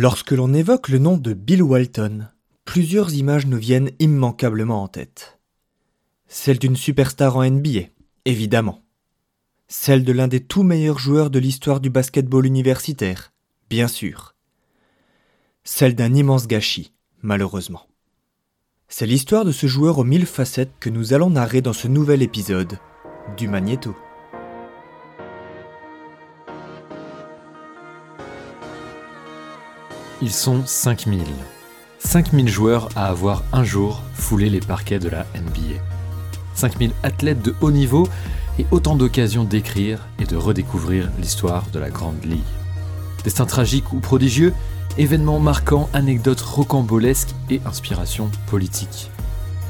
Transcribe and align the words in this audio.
Lorsque 0.00 0.30
l'on 0.30 0.54
évoque 0.54 0.90
le 0.90 0.98
nom 1.00 1.16
de 1.16 1.34
Bill 1.34 1.60
Walton, 1.60 2.28
plusieurs 2.64 3.14
images 3.14 3.48
nous 3.48 3.56
viennent 3.56 3.90
immanquablement 3.98 4.84
en 4.84 4.86
tête. 4.86 5.40
Celle 6.28 6.60
d'une 6.60 6.76
superstar 6.76 7.36
en 7.36 7.44
NBA, 7.44 7.88
évidemment. 8.24 8.84
Celle 9.66 10.04
de 10.04 10.12
l'un 10.12 10.28
des 10.28 10.38
tout 10.38 10.62
meilleurs 10.62 11.00
joueurs 11.00 11.30
de 11.30 11.40
l'histoire 11.40 11.80
du 11.80 11.90
basketball 11.90 12.46
universitaire, 12.46 13.32
bien 13.70 13.88
sûr. 13.88 14.36
Celle 15.64 15.96
d'un 15.96 16.14
immense 16.14 16.46
gâchis, 16.46 16.92
malheureusement. 17.22 17.88
C'est 18.86 19.04
l'histoire 19.04 19.44
de 19.44 19.50
ce 19.50 19.66
joueur 19.66 19.98
aux 19.98 20.04
mille 20.04 20.26
facettes 20.26 20.78
que 20.78 20.90
nous 20.90 21.12
allons 21.12 21.30
narrer 21.30 21.60
dans 21.60 21.72
ce 21.72 21.88
nouvel 21.88 22.22
épisode 22.22 22.78
du 23.36 23.48
Magnéto. 23.48 23.96
Ils 30.20 30.32
sont 30.32 30.66
5000. 30.66 31.22
5000 32.00 32.48
joueurs 32.48 32.88
à 32.96 33.06
avoir 33.06 33.44
un 33.52 33.62
jour 33.62 34.02
foulé 34.14 34.50
les 34.50 34.58
parquets 34.58 34.98
de 34.98 35.08
la 35.08 35.26
NBA. 35.36 35.80
5000 36.54 36.90
athlètes 37.04 37.40
de 37.40 37.54
haut 37.60 37.70
niveau 37.70 38.08
et 38.58 38.66
autant 38.72 38.96
d'occasions 38.96 39.44
d'écrire 39.44 40.08
et 40.18 40.24
de 40.24 40.34
redécouvrir 40.34 41.08
l'histoire 41.20 41.66
de 41.72 41.78
la 41.78 41.90
Grande 41.90 42.24
Ligue. 42.24 42.40
Destin 43.22 43.46
tragique 43.46 43.92
ou 43.92 44.00
prodigieux, 44.00 44.52
événements 44.96 45.38
marquants, 45.38 45.88
anecdotes 45.92 46.40
rocambolesques 46.40 47.34
et 47.48 47.60
inspirations 47.64 48.30
politiques. 48.48 49.12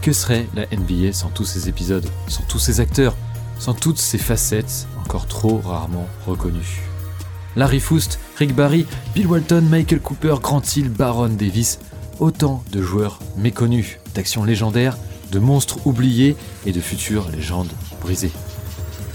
Que 0.01 0.15
serait 0.15 0.47
la 0.55 0.65
NBA 0.75 1.13
sans 1.13 1.29
tous 1.29 1.45
ces 1.45 1.69
épisodes, 1.69 2.09
sans 2.27 2.45
tous 2.45 2.59
ces 2.59 2.81
acteurs, 2.81 3.15
sans 3.59 3.75
toutes 3.75 3.99
ces 3.99 4.17
facettes 4.19 4.87
encore 4.99 5.27
trop 5.27 5.61
rarement 5.63 6.09
reconnues? 6.27 6.88
Larry 7.59 7.81
Foust, 7.81 8.21
Rick 8.37 8.55
Barry, 8.55 8.87
Bill 9.17 9.27
Walton, 9.27 9.63
Michael 9.63 9.99
Cooper, 9.99 10.37
Grant 10.41 10.63
Hill, 10.77 10.89
Baron 10.91 11.31
Davis, 11.31 11.81
autant 12.21 12.63
de 12.71 12.81
joueurs 12.81 13.19
méconnus, 13.37 13.99
d'actions 14.15 14.45
légendaires, 14.45 14.97
de 15.33 15.41
monstres 15.41 15.85
oubliés 15.85 16.37
et 16.67 16.73
de 16.73 16.81
futures 16.81 17.29
légendes 17.31 17.73
brisées. 18.01 18.31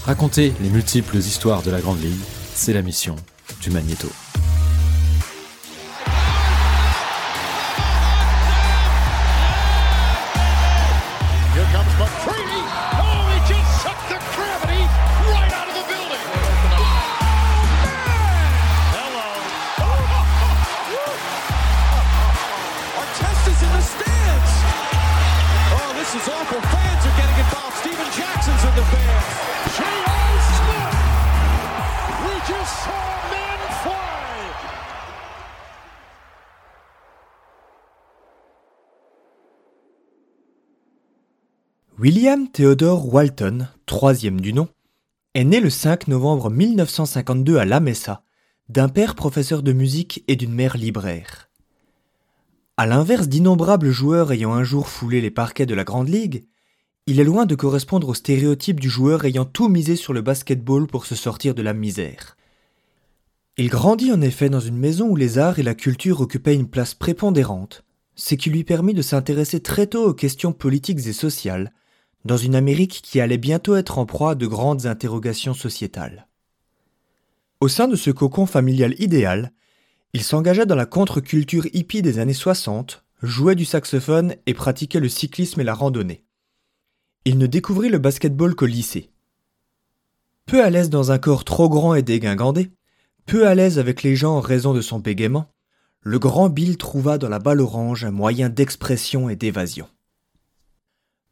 Raconter 0.04 0.52
les 0.60 0.68
multiples 0.68 1.16
histoires 1.16 1.62
de 1.62 1.70
la 1.70 1.80
Grande 1.80 2.02
Ligue, 2.02 2.20
c'est 2.54 2.74
la 2.74 2.82
mission 2.82 3.16
du 3.62 3.70
Magnéto. 3.70 4.08
William 41.96 42.48
Theodore 42.50 43.14
Walton, 43.14 43.68
troisième 43.86 44.40
du 44.40 44.52
nom, 44.52 44.66
est 45.34 45.44
né 45.44 45.60
le 45.60 45.70
5 45.70 46.08
novembre 46.08 46.50
1952 46.50 47.56
à 47.56 47.64
La 47.64 47.78
Mesa, 47.78 48.24
d'un 48.68 48.88
père 48.88 49.14
professeur 49.14 49.62
de 49.62 49.72
musique 49.72 50.24
et 50.26 50.34
d'une 50.34 50.52
mère 50.52 50.76
libraire. 50.76 51.50
À 52.76 52.86
l'inverse 52.86 53.28
d'innombrables 53.28 53.92
joueurs 53.92 54.32
ayant 54.32 54.52
un 54.52 54.64
jour 54.64 54.88
foulé 54.88 55.20
les 55.20 55.30
parquets 55.30 55.66
de 55.66 55.74
la 55.74 55.84
Grande 55.84 56.08
Ligue, 56.08 56.46
il 57.06 57.20
est 57.20 57.24
loin 57.24 57.46
de 57.46 57.54
correspondre 57.54 58.08
au 58.08 58.14
stéréotype 58.14 58.80
du 58.80 58.90
joueur 58.90 59.24
ayant 59.24 59.44
tout 59.44 59.68
misé 59.68 59.94
sur 59.94 60.12
le 60.12 60.20
basketball 60.20 60.88
pour 60.88 61.06
se 61.06 61.14
sortir 61.14 61.54
de 61.54 61.62
la 61.62 61.74
misère. 61.74 62.36
Il 63.56 63.68
grandit 63.68 64.10
en 64.10 64.20
effet 64.20 64.48
dans 64.48 64.58
une 64.58 64.78
maison 64.78 65.06
où 65.10 65.14
les 65.14 65.38
arts 65.38 65.60
et 65.60 65.62
la 65.62 65.76
culture 65.76 66.20
occupaient 66.20 66.56
une 66.56 66.68
place 66.68 66.94
prépondérante, 66.94 67.84
ce 68.16 68.34
qui 68.34 68.50
lui 68.50 68.64
permit 68.64 68.94
de 68.94 69.02
s'intéresser 69.02 69.60
très 69.60 69.86
tôt 69.86 70.08
aux 70.08 70.14
questions 70.14 70.52
politiques 70.52 71.06
et 71.06 71.12
sociales, 71.12 71.72
dans 72.24 72.36
une 72.36 72.54
Amérique 72.54 73.00
qui 73.02 73.20
allait 73.20 73.38
bientôt 73.38 73.76
être 73.76 73.98
en 73.98 74.06
proie 74.06 74.32
à 74.32 74.34
de 74.34 74.46
grandes 74.46 74.86
interrogations 74.86 75.54
sociétales. 75.54 76.26
Au 77.60 77.68
sein 77.68 77.88
de 77.88 77.96
ce 77.96 78.10
cocon 78.10 78.46
familial 78.46 78.94
idéal, 78.98 79.52
il 80.12 80.22
s'engagea 80.22 80.64
dans 80.64 80.74
la 80.74 80.86
contre-culture 80.86 81.66
hippie 81.72 82.02
des 82.02 82.18
années 82.18 82.34
60, 82.34 83.04
jouait 83.22 83.54
du 83.54 83.64
saxophone 83.64 84.36
et 84.46 84.54
pratiquait 84.54 85.00
le 85.00 85.08
cyclisme 85.08 85.60
et 85.60 85.64
la 85.64 85.74
randonnée. 85.74 86.24
Il 87.24 87.38
ne 87.38 87.46
découvrit 87.46 87.88
le 87.88 87.98
basketball 87.98 88.54
qu'au 88.54 88.66
lycée. 88.66 89.10
Peu 90.46 90.62
à 90.62 90.70
l'aise 90.70 90.90
dans 90.90 91.10
un 91.10 91.18
corps 91.18 91.44
trop 91.44 91.68
grand 91.68 91.94
et 91.94 92.02
dégingandé, 92.02 92.70
peu 93.26 93.46
à 93.48 93.54
l'aise 93.54 93.78
avec 93.78 94.02
les 94.02 94.14
gens 94.14 94.36
en 94.36 94.40
raison 94.40 94.74
de 94.74 94.82
son 94.82 94.98
bégaiement, 94.98 95.48
le 96.02 96.18
grand 96.18 96.50
Bill 96.50 96.76
trouva 96.76 97.16
dans 97.16 97.30
la 97.30 97.38
balle 97.38 97.62
orange 97.62 98.04
un 98.04 98.10
moyen 98.10 98.50
d'expression 98.50 99.30
et 99.30 99.36
d'évasion. 99.36 99.88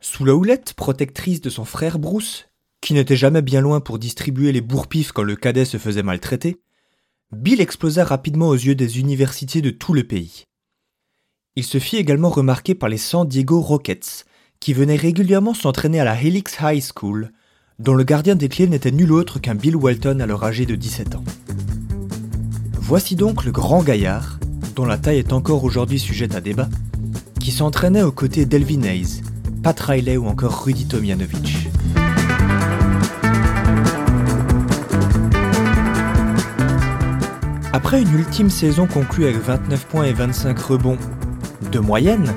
Sous 0.05 0.25
la 0.25 0.35
houlette 0.35 0.75
protectrice 0.75 1.41
de 1.41 1.49
son 1.49 1.65
frère 1.65 2.01
Bruce, 2.01 2.49
qui 2.81 2.93
n'était 2.93 3.15
jamais 3.15 3.41
bien 3.41 3.61
loin 3.61 3.79
pour 3.79 4.01
distribuer 4.01 4.51
les 4.51 4.61
bourpifs 4.61 5.13
quand 5.13 5.23
le 5.23 5.37
cadet 5.37 5.65
se 5.65 5.77
faisait 5.77 6.03
maltraiter, 6.03 6.61
Bill 7.31 7.61
explosa 7.61 8.05
rapidement 8.05 8.49
aux 8.49 8.57
yeux 8.57 8.75
des 8.75 8.99
universités 8.99 9.63
de 9.63 9.71
tout 9.71 9.93
le 9.93 10.03
pays. 10.03 10.47
Il 11.55 11.63
se 11.63 11.79
fit 11.79 11.99
également 11.99 12.31
remarquer 12.31 12.75
par 12.75 12.89
les 12.89 12.99
San 12.99 13.29
Diego 13.29 13.61
Rockets, 13.61 14.27
qui 14.59 14.73
venaient 14.73 14.97
régulièrement 14.97 15.55
s'entraîner 15.55 16.01
à 16.01 16.05
la 16.05 16.21
Helix 16.21 16.57
High 16.61 16.83
School, 16.83 17.31
dont 17.79 17.95
le 17.95 18.03
gardien 18.03 18.35
des 18.35 18.49
clés 18.49 18.67
n'était 18.67 18.91
nul 18.91 19.13
autre 19.13 19.39
qu'un 19.39 19.55
Bill 19.55 19.77
Walton 19.77 20.19
alors 20.19 20.43
âgé 20.43 20.67
de 20.67 20.75
17 20.75 21.15
ans. 21.15 21.25
Voici 22.73 23.15
donc 23.15 23.45
le 23.45 23.53
grand 23.53 23.85
gaillard, 23.85 24.41
dont 24.75 24.85
la 24.85 24.99
taille 24.99 25.19
est 25.19 25.33
encore 25.33 25.63
aujourd'hui 25.63 26.01
sujette 26.01 26.35
à 26.35 26.41
débat, 26.41 26.69
qui 27.39 27.53
s'entraînait 27.53 28.03
aux 28.03 28.11
côtés 28.11 28.47
d'Elvin 28.47 28.83
Hayes, 28.83 29.23
Pat 29.63 29.79
Riley 29.79 30.17
ou 30.17 30.27
encore 30.27 30.65
Rudy 30.65 30.87
Tomjanovic. 30.87 31.69
Après 37.73 38.03
une 38.03 38.13
ultime 38.13 38.51
saison 38.51 38.89
conclue 38.89 39.25
avec 39.25 39.37
29 39.37 39.87
points 39.87 40.05
et 40.05 40.13
25 40.13 40.59
rebonds 40.59 40.99
de 41.71 41.79
moyenne, 41.79 42.35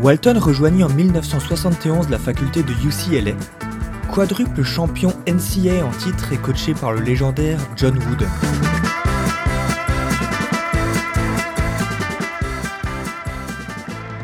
Walton 0.00 0.38
rejoignit 0.38 0.84
en 0.84 0.88
1971 0.88 2.08
la 2.08 2.18
faculté 2.18 2.62
de 2.62 2.72
UCLA, 2.72 3.32
quadruple 4.10 4.62
champion 4.62 5.12
NCA 5.28 5.84
en 5.84 5.90
titre 5.90 6.32
et 6.32 6.38
coaché 6.38 6.72
par 6.72 6.92
le 6.92 7.00
légendaire 7.00 7.58
John 7.76 7.98
Wooden. 7.98 8.28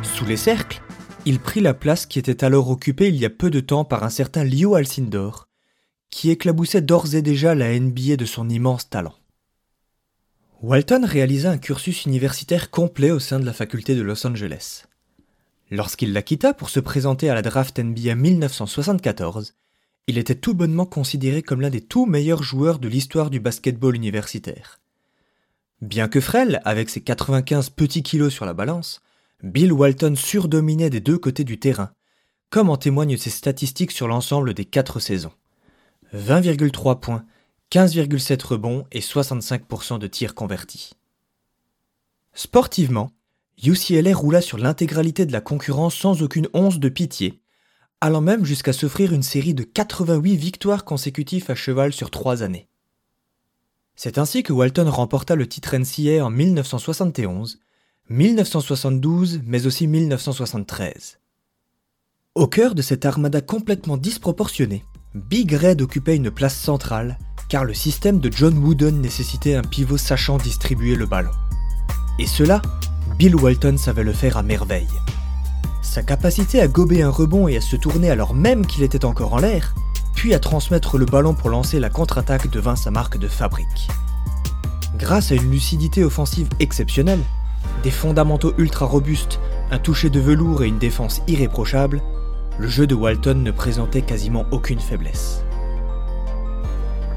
Sous 0.03 0.25
les 0.25 0.37
cercles, 0.37 0.82
il 1.25 1.39
prit 1.39 1.61
la 1.61 1.75
place 1.75 2.07
qui 2.07 2.19
était 2.19 2.45
alors 2.45 2.69
occupée 2.71 3.09
il 3.09 3.17
y 3.17 3.25
a 3.25 3.31
peu 3.31 3.51
de 3.51 3.61
temps 3.61 3.85
par 3.85 4.03
un 4.03 4.11
certain 4.11 4.45
Leo 4.45 4.75
Alcindor, 4.75 5.49
qui 6.11 6.31
éclaboussait 6.31 6.83
d'ores 6.83 7.15
et 7.15 7.23
déjà 7.23 7.55
la 7.55 7.79
NBA 7.79 8.17
de 8.17 8.25
son 8.25 8.49
immense 8.49 8.89
talent. 8.89 9.15
Walton 10.63 11.05
réalisa 11.05 11.51
un 11.51 11.59
cursus 11.59 12.07
universitaire 12.07 12.71
complet 12.71 13.11
au 13.11 13.19
sein 13.19 13.41
de 13.41 13.47
la 13.47 13.53
faculté 13.53 13.95
de 13.95 14.03
Los 14.03 14.27
Angeles. 14.27 14.85
Lorsqu'il 15.71 16.13
la 16.13 16.23
quitta 16.23 16.55
pour 16.55 16.71
se 16.71 16.81
présenter 16.81 17.31
à 17.31 17.35
la 17.35 17.43
draft 17.43 17.79
NBA 17.79 18.15
1974, 18.15 19.55
il 20.07 20.19
était 20.19 20.35
tout 20.35 20.55
bonnement 20.55 20.87
considéré 20.87 21.43
comme 21.43 21.61
l'un 21.61 21.71
des 21.71 21.81
tout 21.81 22.07
meilleurs 22.07 22.43
joueurs 22.43 22.79
de 22.79 22.89
l'histoire 22.89 23.31
du 23.31 23.41
basketball 23.41 23.97
universitaire. 23.97 24.81
Bien 25.81 26.09
que 26.09 26.21
frêle, 26.21 26.61
avec 26.65 26.91
ses 26.91 27.01
95 27.01 27.71
petits 27.71 28.03
kilos 28.03 28.33
sur 28.33 28.45
la 28.45 28.55
balance, 28.55 29.01
Bill 29.43 29.73
Walton 29.73 30.15
surdominait 30.15 30.91
des 30.91 31.01
deux 31.01 31.19
côtés 31.19 31.43
du 31.43 31.59
terrain, 31.59 31.91
comme 32.49 32.71
en 32.71 32.77
témoignent 32.77 33.17
ses 33.17 33.31
statistiques 33.31 33.91
sur 33.91 34.07
l'ensemble 34.07 34.55
des 34.55 34.65
quatre 34.65 35.01
saisons. 35.01 35.33
20,3 36.15 37.01
points, 37.01 37.25
15,7 37.73 38.47
rebonds 38.47 38.85
et 38.93 39.01
65% 39.01 39.99
de 39.99 40.07
tirs 40.07 40.37
convertis. 40.37 40.93
Sportivement, 42.35 43.11
UCLA 43.65 44.15
roula 44.15 44.41
sur 44.41 44.59
l'intégralité 44.59 45.27
de 45.27 45.33
la 45.33 45.41
concurrence 45.41 45.97
sans 45.97 46.23
aucune 46.23 46.49
once 46.53 46.79
de 46.79 46.89
pitié, 46.89 47.41
allant 48.01 48.21
même 48.21 48.45
jusqu'à 48.45 48.73
s'offrir 48.73 49.13
une 49.13 49.23
série 49.23 49.55
de 49.55 49.65
88 49.65 50.37
victoires 50.37 50.85
consécutives 50.85 51.51
à 51.51 51.57
cheval 51.57 51.93
sur 51.93 52.11
trois 52.11 52.43
années. 52.45 52.69
C'est 53.97 54.19
ainsi 54.19 54.43
que 54.43 54.53
Walton 54.53 54.89
remporta 54.91 55.35
le 55.35 55.49
titre 55.49 55.77
NCA 55.77 56.25
en 56.25 56.31
1971 56.31 57.59
1972, 58.11 59.41
mais 59.47 59.67
aussi 59.67 59.87
1973. 59.87 61.19
Au 62.35 62.47
cœur 62.47 62.75
de 62.75 62.83
cette 62.83 63.07
armada 63.07 63.41
complètement 63.41 63.97
disproportionnée, 63.97 64.85
Big 65.15 65.53
Red 65.55 65.81
occupait 65.81 66.17
une 66.17 66.31
place 66.31 66.57
centrale, 66.57 67.19
car 67.49 67.65
le 67.65 67.75
système 67.75 68.19
de 68.19 68.31
John 68.31 68.59
Wooden 68.59 69.01
nécessitait 69.01 69.55
un 69.55 69.63
pivot 69.63 69.99
sachant 69.99 70.39
distribuer 70.39 70.97
le 70.97 71.07
ballon. 71.07 71.31
Et 72.19 72.27
cela, 72.27 72.61
Bill 73.19 73.37
Walton 73.37 73.77
savait 73.79 74.05
le 74.05 74.13
faire 74.13 74.37
à 74.37 74.43
merveille. 74.43 74.89
Sa 75.83 76.03
capacité 76.03 76.61
à 76.61 76.69
gober 76.69 77.03
un 77.03 77.11
rebond 77.11 77.47
et 77.47 77.57
à 77.57 77.61
se 77.61 77.77
tourner 77.77 78.11
alors 78.11 78.35
même 78.35 78.67
qu'il 78.67 78.83
était 78.83 79.05
encore 79.05 79.35
en 79.35 79.39
l'air, 79.39 79.75
puis 80.15 80.35
à 80.35 80.41
transmettre 80.41 80.99
le 80.99 81.07
ballon 81.07 81.35
pour 81.35 81.51
lancer 81.51 81.79
la 81.79 81.89
contre-attaque 81.89 82.51
devint 82.51 82.77
sa 82.77 82.91
marque 82.91 83.19
de 83.19 83.29
fabrique. 83.29 83.89
Grâce 84.97 85.31
à 85.33 85.37
une 85.37 85.51
lucidité 85.51 86.05
offensive 86.05 86.49
exceptionnelle, 86.59 87.23
des 87.83 87.91
fondamentaux 87.91 88.55
ultra 88.59 88.87
robustes, 88.87 89.41
un 89.71 89.79
toucher 89.79 90.11
de 90.11 90.21
velours 90.21 90.63
et 90.63 90.69
une 90.69 90.79
défense 90.79 91.23
irréprochable, 91.27 92.01
le 92.59 92.69
jeu 92.69 92.87
de 92.87 92.95
Walton 92.95 93.37
ne 93.37 93.51
présentait 93.51 94.03
quasiment 94.03 94.45
aucune 94.51 94.81
faiblesse. 94.81 95.43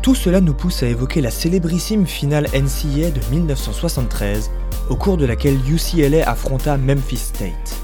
Tout 0.02 0.16
cela 0.16 0.40
nous 0.40 0.54
pousse 0.54 0.84
à 0.84 0.88
évoquer 0.88 1.20
la 1.20 1.32
célébrissime 1.32 2.06
finale 2.06 2.48
NCAA 2.54 3.12
de 3.12 3.22
1973, 3.32 4.52
au 4.90 4.96
cours 4.96 5.18
de 5.18 5.26
laquelle 5.26 5.58
UCLA 5.68 6.30
affronta 6.30 6.78
Memphis 6.78 7.18
State. 7.18 7.82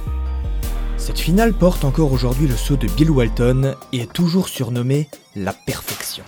Cette 0.98 1.18
finale 1.18 1.54
porte 1.54 1.84
encore 1.84 2.14
aujourd'hui 2.14 2.48
le 2.48 2.56
sceau 2.56 2.76
de 2.76 2.88
Bill 2.88 3.10
Walton 3.10 3.76
et 3.92 4.02
est 4.02 4.14
toujours 4.14 4.50
surnommée 4.50 5.10
la 5.36 5.52
perfection. 5.52 6.24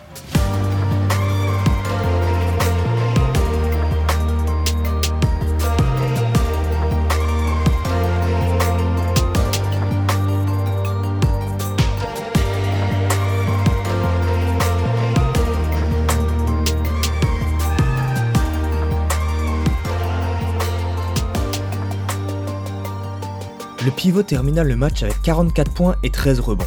Le 23.84 23.92
pivot 23.92 24.24
termina 24.24 24.64
le 24.64 24.76
match 24.76 25.04
avec 25.04 25.22
44 25.22 25.72
points 25.72 25.96
et 26.04 26.10
13 26.10 26.40
rebonds. 26.40 26.66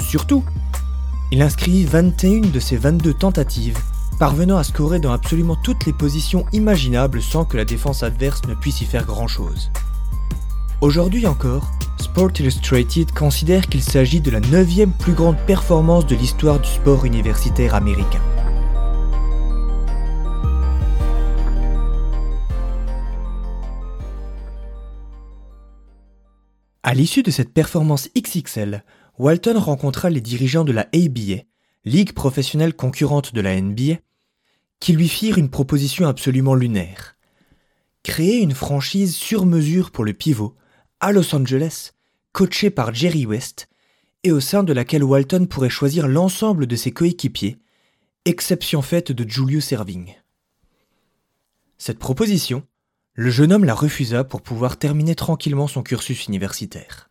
Surtout, 0.00 0.42
il 1.30 1.42
inscrivit 1.42 1.84
21 1.84 2.50
de 2.50 2.60
ses 2.60 2.76
22 2.76 3.12
tentatives, 3.12 3.78
parvenant 4.18 4.56
à 4.56 4.64
scorer 4.64 4.98
dans 4.98 5.12
absolument 5.12 5.56
toutes 5.56 5.84
les 5.84 5.92
positions 5.92 6.46
imaginables 6.52 7.20
sans 7.20 7.44
que 7.44 7.56
la 7.56 7.64
défense 7.64 8.02
adverse 8.02 8.42
ne 8.48 8.54
puisse 8.54 8.80
y 8.80 8.86
faire 8.86 9.04
grand-chose. 9.04 9.70
Aujourd'hui 10.80 11.26
encore, 11.26 11.70
Sport 11.98 12.30
Illustrated 12.38 13.12
considère 13.12 13.66
qu'il 13.68 13.82
s'agit 13.82 14.20
de 14.20 14.30
la 14.30 14.40
neuvième 14.40 14.92
plus 14.92 15.12
grande 15.12 15.36
performance 15.46 16.06
de 16.06 16.16
l'histoire 16.16 16.60
du 16.60 16.68
sport 16.68 17.04
universitaire 17.04 17.74
américain. 17.74 18.20
À 26.88 26.94
l'issue 26.94 27.22
de 27.22 27.30
cette 27.30 27.52
performance 27.52 28.08
XXL, 28.16 28.82
Walton 29.18 29.60
rencontra 29.60 30.08
les 30.08 30.22
dirigeants 30.22 30.64
de 30.64 30.72
la 30.72 30.88
ABA, 30.94 31.42
ligue 31.84 32.14
professionnelle 32.14 32.72
concurrente 32.72 33.34
de 33.34 33.42
la 33.42 33.60
NBA, 33.60 33.96
qui 34.80 34.94
lui 34.94 35.06
firent 35.06 35.36
une 35.36 35.50
proposition 35.50 36.08
absolument 36.08 36.54
lunaire. 36.54 37.18
Créer 38.04 38.38
une 38.38 38.54
franchise 38.54 39.14
sur 39.14 39.44
mesure 39.44 39.90
pour 39.90 40.06
le 40.06 40.14
pivot, 40.14 40.56
à 40.98 41.12
Los 41.12 41.34
Angeles, 41.34 41.90
coachée 42.32 42.70
par 42.70 42.94
Jerry 42.94 43.26
West, 43.26 43.68
et 44.24 44.32
au 44.32 44.40
sein 44.40 44.62
de 44.62 44.72
laquelle 44.72 45.04
Walton 45.04 45.44
pourrait 45.44 45.68
choisir 45.68 46.08
l'ensemble 46.08 46.66
de 46.66 46.74
ses 46.74 46.92
coéquipiers, 46.92 47.58
exception 48.24 48.80
faite 48.80 49.12
de 49.12 49.28
Julius 49.28 49.72
Erving. 49.72 50.14
Cette 51.76 51.98
proposition, 51.98 52.66
le 53.20 53.30
jeune 53.30 53.52
homme 53.52 53.64
la 53.64 53.74
refusa 53.74 54.22
pour 54.22 54.42
pouvoir 54.42 54.76
terminer 54.76 55.16
tranquillement 55.16 55.66
son 55.66 55.82
cursus 55.82 56.28
universitaire. 56.28 57.08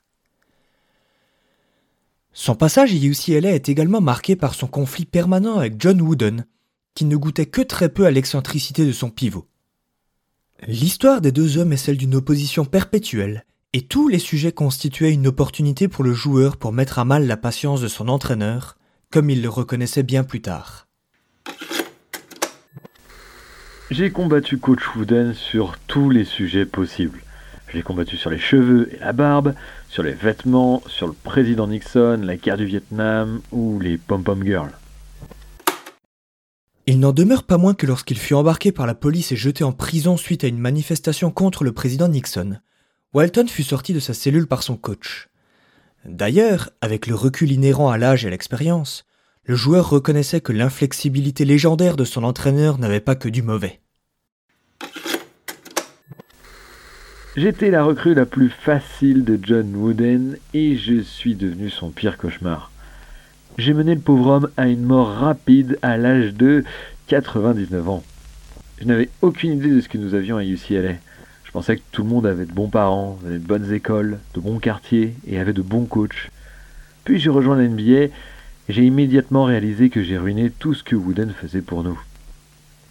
Son 2.32 2.56
passage 2.56 2.94
à 2.94 2.96
UCLA 2.96 3.52
est 3.52 3.68
également 3.68 4.00
marqué 4.00 4.38
par 4.38 4.56
son 4.56 4.68
conflit 4.68 5.04
permanent 5.04 5.58
avec 5.58 5.74
John 5.80 6.00
Wooden, 6.00 6.46
qui 6.96 7.04
ne 7.04 7.18
goûtait 7.18 7.48
que 7.48 7.60
très 7.60 7.90
peu 7.90 8.06
à 8.06 8.12
l'excentricité 8.12 8.86
de 8.86 8.94
son 8.94 9.10
pivot. 9.10 9.50
L'histoire 10.66 11.20
des 11.20 11.34
deux 11.34 11.58
hommes 11.58 11.74
est 11.74 11.78
celle 11.78 11.98
d'une 11.98 12.16
opposition 12.16 12.64
perpétuelle, 12.64 13.44
et 13.74 13.82
tous 13.82 14.08
les 14.08 14.20
sujets 14.20 14.54
constituaient 14.54 15.12
une 15.12 15.28
opportunité 15.28 15.90
pour 15.90 16.06
le 16.06 16.14
joueur 16.14 16.56
pour 16.56 16.72
mettre 16.72 17.00
à 17.00 17.06
mal 17.06 17.28
la 17.28 17.36
patience 17.36 17.82
de 17.82 17.90
son 17.90 18.08
entraîneur, 18.08 18.78
comme 19.12 19.30
il 19.30 19.42
le 19.42 19.50
reconnaissait 19.50 20.04
bien 20.04 20.24
plus 20.24 20.42
tard. 20.42 20.87
J'ai 23.90 24.12
combattu 24.12 24.58
Coach 24.58 24.82
Wooden 24.96 25.34
sur 25.34 25.78
tous 25.88 26.10
les 26.10 26.26
sujets 26.26 26.66
possibles. 26.66 27.22
J'ai 27.74 27.82
combattu 27.82 28.18
sur 28.18 28.30
les 28.30 28.38
cheveux 28.38 28.94
et 28.94 29.00
la 29.00 29.14
barbe, 29.14 29.54
sur 29.88 30.04
les 30.04 30.12
vêtements, 30.12 30.84
sur 30.88 31.08
le 31.08 31.14
président 31.14 31.68
Nixon, 31.68 32.20
la 32.22 32.36
guerre 32.36 32.58
du 32.58 32.66
Vietnam 32.66 33.40
ou 33.54 33.80
les 33.80 33.98
pom-pom 33.98 34.44
girls. 34.44 34.74
Il 36.86 37.00
n'en 37.00 37.14
demeure 37.14 37.44
pas 37.44 37.58
moins 37.58 37.74
que 37.74 37.86
lorsqu'il 37.86 38.18
fut 38.18 38.34
embarqué 38.34 38.74
par 38.74 38.88
la 38.88 38.96
police 38.96 39.32
et 39.32 39.38
jeté 39.38 39.64
en 39.64 39.72
prison 39.72 40.18
suite 40.18 40.44
à 40.44 40.48
une 40.48 40.60
manifestation 40.60 41.32
contre 41.32 41.64
le 41.64 41.72
président 41.72 42.10
Nixon, 42.10 42.58
Walton 43.14 43.48
fut 43.48 43.64
sorti 43.64 43.94
de 43.94 44.02
sa 44.02 44.14
cellule 44.14 44.48
par 44.48 44.64
son 44.64 44.76
coach. 44.76 45.30
D'ailleurs, 46.04 46.72
avec 46.82 47.08
le 47.08 47.16
recul 47.16 47.54
inhérent 47.54 47.90
à 47.90 47.98
l'âge 47.98 48.26
et 48.26 48.28
à 48.28 48.32
l'expérience, 48.32 49.06
le 49.48 49.56
joueur 49.56 49.90
reconnaissait 49.90 50.42
que 50.42 50.52
l'inflexibilité 50.52 51.46
légendaire 51.46 51.96
de 51.96 52.04
son 52.04 52.26
entraîneur 52.26 52.78
n'avait 52.80 53.00
pas 53.00 53.16
que 53.16 53.30
du 53.30 53.42
mauvais. 53.42 53.80
J'étais 57.38 57.72
la 57.72 57.84
recrue 57.84 58.14
la 58.14 58.26
plus 58.26 58.50
facile 58.50 59.24
de 59.24 59.40
John 59.42 59.74
Wooden 59.74 60.38
et 60.54 60.76
je 60.76 61.02
suis 61.02 61.36
devenu 61.36 61.70
son 61.70 61.92
pire 61.92 62.18
cauchemar. 62.18 62.72
J'ai 63.58 63.74
mené 63.74 63.96
le 63.96 64.02
pauvre 64.02 64.28
homme 64.28 64.50
à 64.58 64.68
une 64.68 64.84
mort 64.84 65.14
rapide 65.14 65.80
à 65.82 65.96
l'âge 65.96 66.34
de 66.34 66.66
99 67.08 67.88
ans. 67.88 68.04
Je 68.82 68.86
n'avais 68.86 69.10
aucune 69.22 69.54
idée 69.54 69.70
de 69.70 69.80
ce 69.80 69.88
que 69.88 69.98
nous 69.98 70.14
avions 70.14 70.38
à 70.38 70.44
UCLA. 70.44 70.96
Je 71.46 71.52
pensais 71.52 71.78
que 71.78 71.82
tout 71.94 72.04
le 72.04 72.10
monde 72.10 72.26
avait 72.26 72.46
de 72.46 72.52
bons 72.52 72.68
parents, 72.68 73.18
de 73.24 73.38
bonnes 73.38 73.72
écoles, 73.72 74.20
de 74.34 74.42
bons 74.42 74.60
quartiers 74.60 75.16
et 75.26 75.40
avait 75.40 75.54
de 75.54 75.62
bons 75.62 75.86
coachs. 75.86 76.32
Puis 77.06 77.18
j'ai 77.18 77.30
rejoint 77.30 77.56
la 77.56 77.68
NBA 77.68 78.14
j'ai 78.70 78.84
immédiatement 78.84 79.46
réalisé 79.46 79.90
que 79.90 80.04
j'ai 80.04 80.18
ruiné 80.18 80.50
tout 80.50 80.74
ce 80.74 80.84
que 80.84 80.96
Wooden 80.96 81.34
faisait 81.34 81.62
pour 81.62 81.84
nous. 81.84 82.00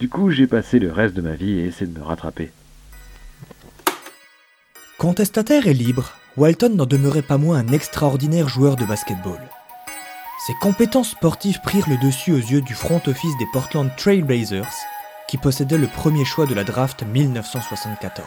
Du 0.01 0.09
coup, 0.09 0.31
j'ai 0.31 0.47
passé 0.47 0.79
le 0.79 0.93
reste 0.93 1.15
de 1.15 1.23
ma 1.23 1.35
vie 1.35 1.61
à 1.61 1.65
essayer 1.65 1.87
de 1.87 1.99
me 1.99 2.05
rattraper. 2.05 2.51
Contestataire 4.99 5.67
et 5.67 5.75
libre, 5.75 6.13
Walton 6.37 6.71
n'en 6.71 6.87
demeurait 6.87 7.23
pas 7.23 7.39
moins 7.39 7.59
un 7.59 7.69
extraordinaire 7.69 8.49
joueur 8.49 8.77
de 8.77 8.85
basketball. 8.85 9.41
Ses 10.47 10.55
compétences 10.61 11.11
sportives 11.11 11.61
prirent 11.63 11.89
le 11.89 11.97
dessus 11.97 12.33
aux 12.33 12.37
yeux 12.37 12.63
du 12.63 12.75
front 12.75 13.01
office 13.07 13.37
des 13.39 13.47
Portland 13.53 13.91
Trailblazers, 13.97 14.73
qui 15.29 15.39
possédait 15.39 15.79
le 15.79 15.89
premier 15.89 16.25
choix 16.25 16.47
de 16.47 16.55
la 16.55 16.65
draft 16.65 17.03
1974. 17.03 18.27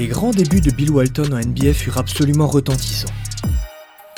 Les 0.00 0.08
grands 0.08 0.30
débuts 0.30 0.62
de 0.62 0.70
Bill 0.70 0.90
Walton 0.92 1.30
en 1.30 1.40
NBA 1.40 1.74
furent 1.74 1.98
absolument 1.98 2.46
retentissants. 2.46 3.12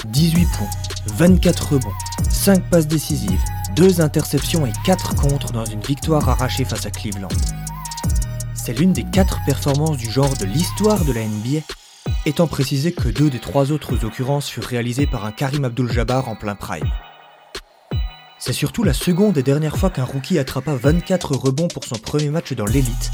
18 0.05 0.47
points, 0.57 0.71
24 1.17 1.73
rebonds, 1.73 1.91
5 2.31 2.71
passes 2.71 2.87
décisives, 2.87 3.41
2 3.75 4.01
interceptions 4.01 4.65
et 4.65 4.73
4 4.85 5.17
contres 5.17 5.51
dans 5.51 5.65
une 5.65 5.81
victoire 5.81 6.29
arrachée 6.29 6.65
face 6.65 6.87
à 6.87 6.93
Cleveland. 6.93 7.27
C'est 8.55 8.79
l'une 8.79 8.93
des 8.93 9.03
4 9.03 9.41
performances 9.45 9.97
du 9.97 10.09
genre 10.09 10.37
de 10.37 10.45
l'histoire 10.45 11.05
de 11.05 11.11
la 11.11 11.25
NBA, 11.25 11.63
étant 12.27 12.47
précisé 12.47 12.93
que 12.93 13.09
deux 13.09 13.29
des 13.29 13.41
trois 13.41 13.73
autres 13.73 14.05
occurrences 14.05 14.49
furent 14.49 14.63
réalisées 14.63 15.09
par 15.09 15.25
un 15.25 15.33
Karim 15.33 15.65
Abdul-Jabbar 15.65 16.29
en 16.29 16.37
plein 16.37 16.55
prime. 16.55 16.93
C'est 18.39 18.53
surtout 18.53 18.85
la 18.85 18.95
seconde 18.95 19.37
et 19.37 19.43
dernière 19.43 19.77
fois 19.77 19.91
qu'un 19.91 20.05
rookie 20.05 20.39
attrapa 20.39 20.77
24 20.77 21.35
rebonds 21.35 21.67
pour 21.67 21.83
son 21.83 21.97
premier 21.97 22.29
match 22.31 22.53
dans 22.53 22.67
l'élite, 22.67 23.11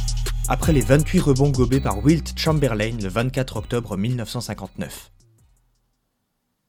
après 0.50 0.72
les 0.72 0.80
28 0.80 1.20
rebonds 1.20 1.50
gobés 1.50 1.80
par 1.80 2.02
Wilt 2.02 2.32
Chamberlain 2.38 2.96
le 3.02 3.08
24 3.08 3.58
octobre 3.58 3.98
1959. 3.98 5.12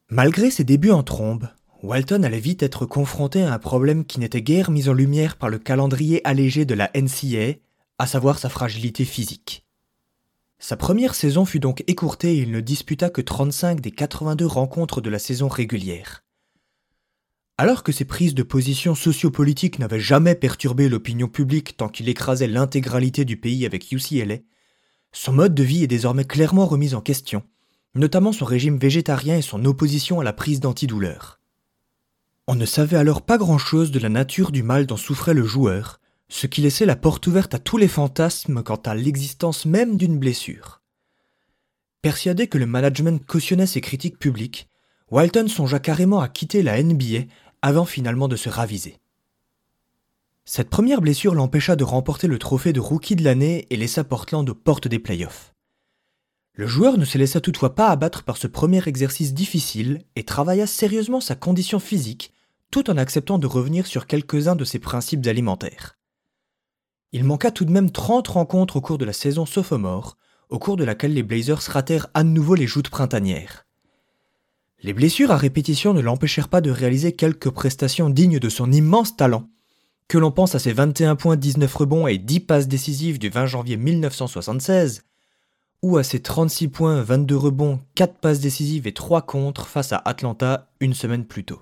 Malgré 0.09 0.51
ses 0.51 0.65
débuts 0.65 0.91
en 0.91 1.01
trombe, 1.01 1.47
Walton 1.81 2.23
allait 2.23 2.39
vite 2.39 2.61
être 2.61 2.85
confronté 2.85 3.41
à 3.41 3.53
un 3.53 3.59
problème 3.59 4.03
qui 4.03 4.19
n'était 4.19 4.41
guère 4.41 4.69
mis 4.69 4.89
en 4.89 4.93
lumière 4.93 5.37
par 5.37 5.49
le 5.49 5.59
calendrier 5.59 6.25
allégé 6.27 6.65
de 6.65 6.73
la 6.73 6.91
NCA, 6.93 7.57
à 7.97 8.05
savoir 8.05 8.37
sa 8.37 8.49
fragilité 8.49 9.05
physique. 9.05 9.65
Sa 10.57 10.75
première 10.75 11.15
saison 11.15 11.45
fut 11.45 11.61
donc 11.61 11.85
écourtée 11.87 12.33
et 12.33 12.39
il 12.39 12.51
ne 12.51 12.59
disputa 12.59 13.09
que 13.09 13.21
35 13.21 13.79
des 13.79 13.91
82 13.91 14.45
rencontres 14.45 14.99
de 14.99 15.09
la 15.09 15.19
saison 15.19 15.47
régulière. 15.47 16.25
Alors 17.59 17.83
que 17.83 17.91
ses 17.91 18.05
prises 18.05 18.35
de 18.35 18.43
position 18.43 18.95
sociopolitiques 18.95 19.79
n'avaient 19.79 19.99
jamais 19.99 20.33
perturbé 20.33 20.87
l'opinion 20.87 21.27
publique 21.27 21.75
tant 21.75 21.89
qu'il 21.89 22.07
écrasait 22.07 22.47
l'intégralité 22.47 23.25
du 23.25 23.35
pays 23.35 23.65
avec 23.65 23.91
UCLA, 23.91 24.37
son 25.11 25.33
mode 25.33 25.53
de 25.55 25.63
vie 25.63 25.83
est 25.83 25.87
désormais 25.87 26.23
clairement 26.23 26.65
remis 26.65 26.95
en 26.95 27.01
question, 27.01 27.43
notamment 27.95 28.31
son 28.31 28.45
régime 28.45 28.77
végétarien 28.77 29.35
et 29.35 29.41
son 29.41 29.65
opposition 29.65 30.21
à 30.21 30.23
la 30.23 30.31
prise 30.31 30.61
d'antidouleurs. 30.61 31.41
On 32.47 32.55
ne 32.55 32.65
savait 32.65 32.95
alors 32.95 33.23
pas 33.23 33.37
grand-chose 33.37 33.91
de 33.91 33.99
la 33.99 34.07
nature 34.07 34.53
du 34.53 34.63
mal 34.63 34.85
dont 34.85 34.95
souffrait 34.95 35.33
le 35.33 35.43
joueur, 35.43 35.99
ce 36.29 36.47
qui 36.47 36.61
laissait 36.61 36.85
la 36.85 36.95
porte 36.95 37.27
ouverte 37.27 37.55
à 37.55 37.59
tous 37.59 37.77
les 37.77 37.89
fantasmes 37.89 38.63
quant 38.63 38.81
à 38.85 38.95
l'existence 38.95 39.65
même 39.65 39.97
d'une 39.97 40.17
blessure. 40.17 40.81
Persuadé 42.01 42.47
que 42.47 42.57
le 42.57 42.67
management 42.67 43.21
cautionnait 43.25 43.67
ses 43.67 43.81
critiques 43.81 44.17
publiques, 44.17 44.69
Walton 45.11 45.47
songea 45.47 45.79
carrément 45.79 46.19
à 46.19 46.29
quitter 46.29 46.61
la 46.61 46.81
NBA 46.81 47.25
avant 47.61 47.85
finalement 47.85 48.27
de 48.27 48.35
se 48.35 48.49
raviser. 48.49 48.99
Cette 50.45 50.69
première 50.69 51.01
blessure 51.01 51.35
l'empêcha 51.35 51.75
de 51.75 51.83
remporter 51.83 52.27
le 52.27 52.39
trophée 52.39 52.73
de 52.73 52.79
rookie 52.79 53.15
de 53.15 53.23
l'année 53.23 53.67
et 53.69 53.77
laissa 53.77 54.03
Portland 54.03 54.49
aux 54.49 54.55
portes 54.55 54.87
des 54.87 54.99
playoffs. 54.99 55.53
Le 56.53 56.67
joueur 56.67 56.97
ne 56.97 57.05
se 57.05 57.17
laissa 57.17 57.39
toutefois 57.39 57.75
pas 57.75 57.89
abattre 57.89 58.23
par 58.23 58.37
ce 58.37 58.47
premier 58.47 58.85
exercice 58.87 59.33
difficile 59.33 60.03
et 60.15 60.23
travailla 60.23 60.67
sérieusement 60.67 61.21
sa 61.21 61.35
condition 61.35 61.79
physique 61.79 62.33
tout 62.71 62.89
en 62.89 62.97
acceptant 62.97 63.39
de 63.39 63.47
revenir 63.47 63.87
sur 63.87 64.05
quelques-uns 64.05 64.55
de 64.55 64.65
ses 64.65 64.79
principes 64.79 65.25
alimentaires. 65.27 65.97
Il 67.11 67.23
manqua 67.23 67.51
tout 67.51 67.65
de 67.65 67.71
même 67.71 67.91
30 67.91 68.27
rencontres 68.27 68.75
au 68.75 68.81
cours 68.81 68.99
de 68.99 69.05
la 69.05 69.13
saison 69.13 69.45
sophomore, 69.45 70.17
au 70.49 70.59
cours 70.59 70.77
de 70.77 70.83
laquelle 70.83 71.13
les 71.13 71.23
Blazers 71.23 71.61
ratèrent 71.61 72.07
à 72.13 72.23
nouveau 72.23 72.55
les 72.55 72.67
joutes 72.67 72.89
printanières. 72.89 73.65
Les 74.81 74.93
blessures 74.93 75.31
à 75.31 75.37
répétition 75.37 75.93
ne 75.93 75.99
l'empêchèrent 75.99 76.47
pas 76.47 76.61
de 76.61 76.71
réaliser 76.71 77.11
quelques 77.11 77.49
prestations 77.49 78.09
dignes 78.09 78.39
de 78.39 78.49
son 78.49 78.71
immense 78.71 79.17
talent, 79.17 79.49
que 80.07 80.17
l'on 80.17 80.31
pense 80.31 80.55
à 80.55 80.59
ses 80.59 80.71
21 80.71 81.17
points, 81.17 81.35
19 81.35 81.75
rebonds 81.75 82.07
et 82.07 82.17
10 82.17 82.39
passes 82.41 82.67
décisives 82.69 83.19
du 83.19 83.29
20 83.29 83.45
janvier 83.45 83.75
1976, 83.75 85.03
ou 85.81 85.97
à 85.97 86.03
ses 86.03 86.21
36 86.21 86.69
points, 86.69 87.01
22 87.01 87.35
rebonds, 87.35 87.79
4 87.95 88.15
passes 88.15 88.39
décisives 88.39 88.87
et 88.87 88.93
3 88.93 89.23
contres 89.23 89.67
face 89.67 89.91
à 89.91 90.01
Atlanta 90.05 90.69
une 90.79 90.93
semaine 90.93 91.25
plus 91.25 91.43
tôt. 91.43 91.61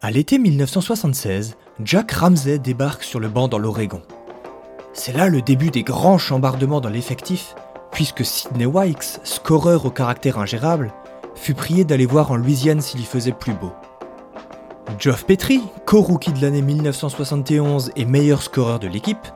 À 0.00 0.12
l'été 0.12 0.38
1976, 0.38 1.56
Jack 1.82 2.12
Ramsey 2.12 2.60
débarque 2.60 3.02
sur 3.02 3.18
le 3.18 3.28
banc 3.28 3.48
dans 3.48 3.58
l'Oregon. 3.58 4.02
C'est 4.92 5.12
là 5.12 5.28
le 5.28 5.42
début 5.42 5.70
des 5.70 5.82
grands 5.82 6.18
chambardements 6.18 6.80
dans 6.80 6.88
l'effectif, 6.88 7.54
puisque 7.90 8.24
Sidney 8.24 8.66
Wykes, 8.66 9.20
scoreur 9.24 9.84
au 9.84 9.90
caractère 9.90 10.38
ingérable, 10.38 10.92
fut 11.36 11.54
prié 11.54 11.84
d'aller 11.84 12.06
voir 12.06 12.32
en 12.32 12.36
Louisiane 12.36 12.80
s'il 12.80 13.00
y 13.00 13.04
faisait 13.04 13.32
plus 13.32 13.54
beau. 13.54 13.72
Geoff 14.98 15.26
Petrie, 15.26 15.62
co-rookie 15.84 16.32
de 16.32 16.40
l'année 16.40 16.62
1971 16.62 17.92
et 17.96 18.04
meilleur 18.04 18.42
scoreur 18.42 18.78
de 18.78 18.88
l'équipe, 18.88 19.28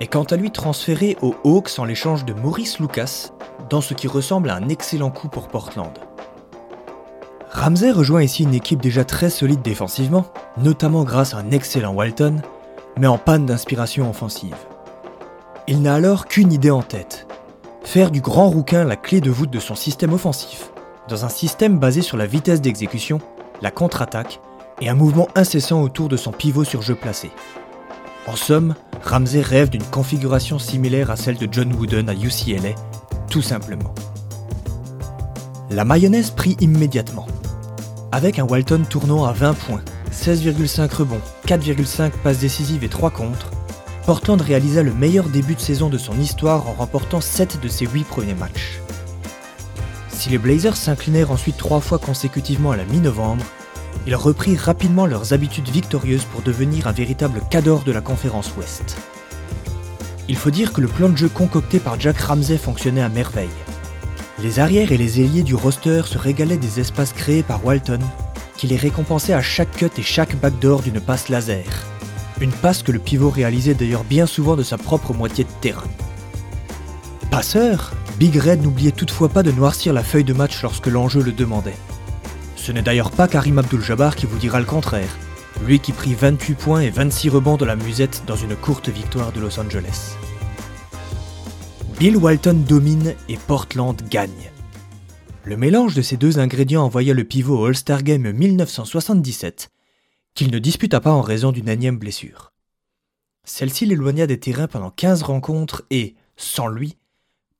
est 0.00 0.06
quant 0.06 0.24
à 0.24 0.36
lui 0.36 0.50
transféré 0.50 1.16
aux 1.22 1.34
Hawks 1.44 1.78
en 1.78 1.84
l'échange 1.84 2.24
de 2.24 2.34
Maurice 2.34 2.78
Lucas, 2.80 3.30
dans 3.70 3.80
ce 3.80 3.94
qui 3.94 4.08
ressemble 4.08 4.50
à 4.50 4.56
un 4.56 4.68
excellent 4.68 5.10
coup 5.10 5.28
pour 5.28 5.48
Portland. 5.48 5.98
Ramsey 7.50 7.90
rejoint 7.90 8.22
ici 8.22 8.42
une 8.42 8.54
équipe 8.54 8.82
déjà 8.82 9.04
très 9.04 9.30
solide 9.30 9.62
défensivement, 9.62 10.26
notamment 10.58 11.04
grâce 11.04 11.32
à 11.32 11.38
un 11.38 11.50
excellent 11.50 11.94
Walton, 11.94 12.42
mais 12.98 13.06
en 13.06 13.18
panne 13.18 13.46
d'inspiration 13.46 14.10
offensive. 14.10 14.56
Il 15.66 15.80
n'a 15.82 15.94
alors 15.94 16.26
qu'une 16.26 16.52
idée 16.52 16.70
en 16.70 16.82
tête, 16.82 17.26
faire 17.82 18.10
du 18.10 18.20
grand 18.20 18.50
rouquin 18.50 18.84
la 18.84 18.96
clé 18.96 19.20
de 19.20 19.30
voûte 19.30 19.50
de 19.50 19.58
son 19.58 19.74
système 19.74 20.12
offensif, 20.12 20.70
dans 21.08 21.24
un 21.24 21.28
système 21.28 21.78
basé 21.78 22.02
sur 22.02 22.16
la 22.16 22.26
vitesse 22.26 22.60
d'exécution, 22.60 23.20
la 23.62 23.70
contre-attaque 23.70 24.40
et 24.80 24.88
un 24.88 24.94
mouvement 24.94 25.28
incessant 25.34 25.82
autour 25.82 26.08
de 26.08 26.16
son 26.16 26.32
pivot 26.32 26.64
sur 26.64 26.82
jeu 26.82 26.94
placé. 26.94 27.30
En 28.26 28.36
somme, 28.36 28.74
Ramsey 29.04 29.40
rêve 29.40 29.70
d'une 29.70 29.84
configuration 29.84 30.58
similaire 30.58 31.10
à 31.10 31.16
celle 31.16 31.36
de 31.36 31.48
John 31.50 31.72
Wooden 31.72 32.08
à 32.08 32.14
UCLA, 32.14 32.74
tout 33.30 33.42
simplement. 33.42 33.94
La 35.70 35.84
mayonnaise 35.84 36.30
prit 36.30 36.56
immédiatement. 36.60 37.26
Avec 38.12 38.38
un 38.38 38.44
Walton 38.44 38.84
tournant 38.88 39.24
à 39.24 39.32
20 39.32 39.54
points, 39.54 39.82
16,5 40.12 40.92
rebonds, 40.94 41.20
4,5 41.46 42.10
passes 42.22 42.38
décisives 42.38 42.84
et 42.84 42.88
3 42.88 43.10
contre, 43.10 43.50
Portland 44.06 44.40
réalisa 44.40 44.82
le 44.82 44.94
meilleur 44.94 45.28
début 45.28 45.54
de 45.54 45.60
saison 45.60 45.88
de 45.88 45.98
son 45.98 46.18
histoire 46.18 46.68
en 46.68 46.72
remportant 46.72 47.20
7 47.20 47.60
de 47.60 47.68
ses 47.68 47.86
8 47.86 48.04
premiers 48.04 48.34
matchs. 48.34 48.80
Si 50.26 50.32
les 50.32 50.38
Blazers 50.38 50.76
s'inclinèrent 50.76 51.30
ensuite 51.30 51.56
3 51.56 51.78
fois 51.78 52.00
consécutivement 52.00 52.72
à 52.72 52.76
la 52.76 52.84
mi-novembre, 52.84 53.44
ils 54.08 54.16
reprirent 54.16 54.60
rapidement 54.60 55.06
leurs 55.06 55.32
habitudes 55.32 55.68
victorieuses 55.68 56.24
pour 56.24 56.42
devenir 56.42 56.88
un 56.88 56.92
véritable 56.92 57.40
cador 57.48 57.84
de 57.84 57.92
la 57.92 58.00
conférence 58.00 58.50
Ouest. 58.56 58.96
Il 60.28 60.34
faut 60.34 60.50
dire 60.50 60.72
que 60.72 60.80
le 60.80 60.88
plan 60.88 61.10
de 61.10 61.16
jeu 61.16 61.28
concocté 61.28 61.78
par 61.78 62.00
Jack 62.00 62.18
Ramsey 62.18 62.58
fonctionnait 62.58 63.02
à 63.02 63.08
merveille. 63.08 63.48
Les 64.42 64.58
arrières 64.58 64.90
et 64.90 64.96
les 64.96 65.20
ailiers 65.20 65.44
du 65.44 65.54
roster 65.54 66.02
se 66.06 66.18
régalaient 66.18 66.56
des 66.56 66.80
espaces 66.80 67.12
créés 67.12 67.44
par 67.44 67.64
Walton, 67.64 68.00
qui 68.56 68.66
les 68.66 68.76
récompensait 68.76 69.32
à 69.32 69.42
chaque 69.42 69.76
cut 69.76 69.90
et 69.96 70.02
chaque 70.02 70.34
backdoor 70.40 70.82
d'une 70.82 71.00
passe 71.00 71.28
laser. 71.28 71.86
Une 72.40 72.50
passe 72.50 72.82
que 72.82 72.90
le 72.90 72.98
pivot 72.98 73.30
réalisait 73.30 73.74
d'ailleurs 73.74 74.02
bien 74.02 74.26
souvent 74.26 74.56
de 74.56 74.64
sa 74.64 74.76
propre 74.76 75.14
moitié 75.14 75.44
de 75.44 75.50
terrain. 75.60 75.86
Passeur, 77.30 77.92
Big 78.18 78.34
Red 78.36 78.62
n'oubliait 78.62 78.92
toutefois 78.92 79.28
pas 79.28 79.42
de 79.42 79.52
noircir 79.52 79.92
la 79.92 80.02
feuille 80.02 80.24
de 80.24 80.32
match 80.32 80.62
lorsque 80.62 80.86
l'enjeu 80.86 81.22
le 81.22 81.32
demandait. 81.32 81.76
Ce 82.56 82.72
n'est 82.72 82.80
d'ailleurs 82.80 83.10
pas 83.10 83.28
Karim 83.28 83.58
Abdul-Jabbar 83.58 84.16
qui 84.16 84.24
vous 84.24 84.38
dira 84.38 84.58
le 84.58 84.64
contraire, 84.64 85.18
lui 85.66 85.80
qui 85.80 85.92
prit 85.92 86.14
28 86.14 86.54
points 86.54 86.80
et 86.80 86.88
26 86.88 87.28
rebonds 87.28 87.58
de 87.58 87.66
la 87.66 87.76
musette 87.76 88.22
dans 88.26 88.36
une 88.36 88.56
courte 88.56 88.88
victoire 88.88 89.32
de 89.32 89.40
Los 89.40 89.60
Angeles. 89.60 90.16
Bill 91.98 92.16
Walton 92.16 92.64
domine 92.66 93.14
et 93.28 93.36
Portland 93.36 93.96
gagne. 94.08 94.50
Le 95.44 95.58
mélange 95.58 95.94
de 95.94 96.02
ces 96.02 96.16
deux 96.16 96.38
ingrédients 96.38 96.84
envoya 96.84 97.12
le 97.12 97.24
pivot 97.24 97.58
au 97.58 97.66
All-Star 97.66 98.02
Game 98.02 98.32
1977, 98.32 99.70
qu'il 100.34 100.50
ne 100.50 100.58
disputa 100.58 101.00
pas 101.00 101.12
en 101.12 101.20
raison 101.20 101.52
d'une 101.52 101.68
énième 101.68 101.98
blessure. 101.98 102.54
Celle-ci 103.44 103.84
l'éloigna 103.84 104.26
des 104.26 104.40
terrains 104.40 104.68
pendant 104.68 104.90
15 104.90 105.22
rencontres 105.22 105.84
et, 105.90 106.14
sans 106.36 106.66
lui, 106.66 106.96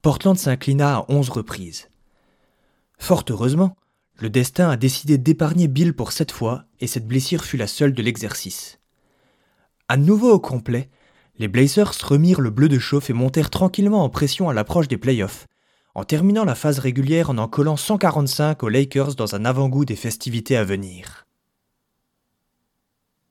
Portland 0.06 0.38
s'inclina 0.38 0.98
à 0.98 1.04
11 1.08 1.30
reprises. 1.30 1.88
Fort 2.96 3.24
heureusement, 3.28 3.76
le 4.14 4.30
destin 4.30 4.70
a 4.70 4.76
décidé 4.76 5.18
d'épargner 5.18 5.66
Bill 5.66 5.94
pour 5.94 6.12
cette 6.12 6.30
fois, 6.30 6.62
et 6.78 6.86
cette 6.86 7.08
blessure 7.08 7.42
fut 7.42 7.56
la 7.56 7.66
seule 7.66 7.92
de 7.92 8.04
l'exercice. 8.04 8.78
À 9.88 9.96
nouveau 9.96 10.30
au 10.30 10.38
complet, 10.38 10.90
les 11.40 11.48
Blazers 11.48 11.92
remirent 12.04 12.40
le 12.40 12.50
bleu 12.50 12.68
de 12.68 12.78
chauffe 12.78 13.10
et 13.10 13.14
montèrent 13.14 13.50
tranquillement 13.50 14.04
en 14.04 14.08
pression 14.08 14.48
à 14.48 14.54
l'approche 14.54 14.86
des 14.86 14.96
playoffs, 14.96 15.48
en 15.96 16.04
terminant 16.04 16.44
la 16.44 16.54
phase 16.54 16.78
régulière 16.78 17.30
en 17.30 17.38
en 17.38 17.48
collant 17.48 17.76
145 17.76 18.62
aux 18.62 18.68
Lakers 18.68 19.16
dans 19.16 19.34
un 19.34 19.44
avant-goût 19.44 19.84
des 19.84 19.96
festivités 19.96 20.56
à 20.56 20.62
venir. 20.62 21.26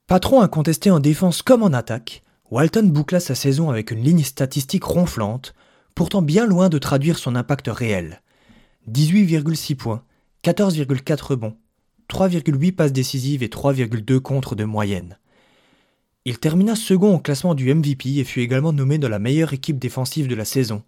Patron 0.08 0.42
incontesté 0.42 0.92
en 0.92 1.00
défense 1.00 1.42
comme 1.42 1.64
en 1.64 1.72
attaque, 1.72 2.22
Walton 2.52 2.88
boucla 2.88 3.22
sa 3.22 3.34
saison 3.34 3.70
avec 3.70 3.92
une 3.92 4.04
ligne 4.04 4.26
statistique 4.26 4.84
ronflante, 4.84 5.56
pourtant 5.96 6.22
bien 6.22 6.46
loin 6.46 6.70
de 6.70 6.78
traduire 6.78 7.18
son 7.18 7.36
impact 7.36 7.70
réel. 7.70 8.22
18,6 8.92 9.76
points, 9.76 10.04
14,4 10.44 11.22
rebonds, 11.24 11.58
3,8 12.10 12.74
passes 12.74 12.94
décisives 12.94 13.42
et 13.42 13.48
3,2 13.48 14.20
contre 14.20 14.56
de 14.56 14.66
moyenne. 14.66 15.18
Il 16.26 16.40
termina 16.40 16.76
second 16.76 17.16
au 17.16 17.20
classement 17.20 17.56
du 17.56 17.74
MVP 17.74 18.18
et 18.18 18.24
fut 18.24 18.42
également 18.42 18.74
nommé 18.74 18.98
dans 18.98 19.10
la 19.10 19.20
meilleure 19.20 19.54
équipe 19.54 19.80
défensive 19.80 20.28
de 20.28 20.36
la 20.36 20.46
saison. 20.46 20.84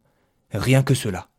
Rien 0.51 0.83
que 0.83 0.93
cela. 0.93 1.29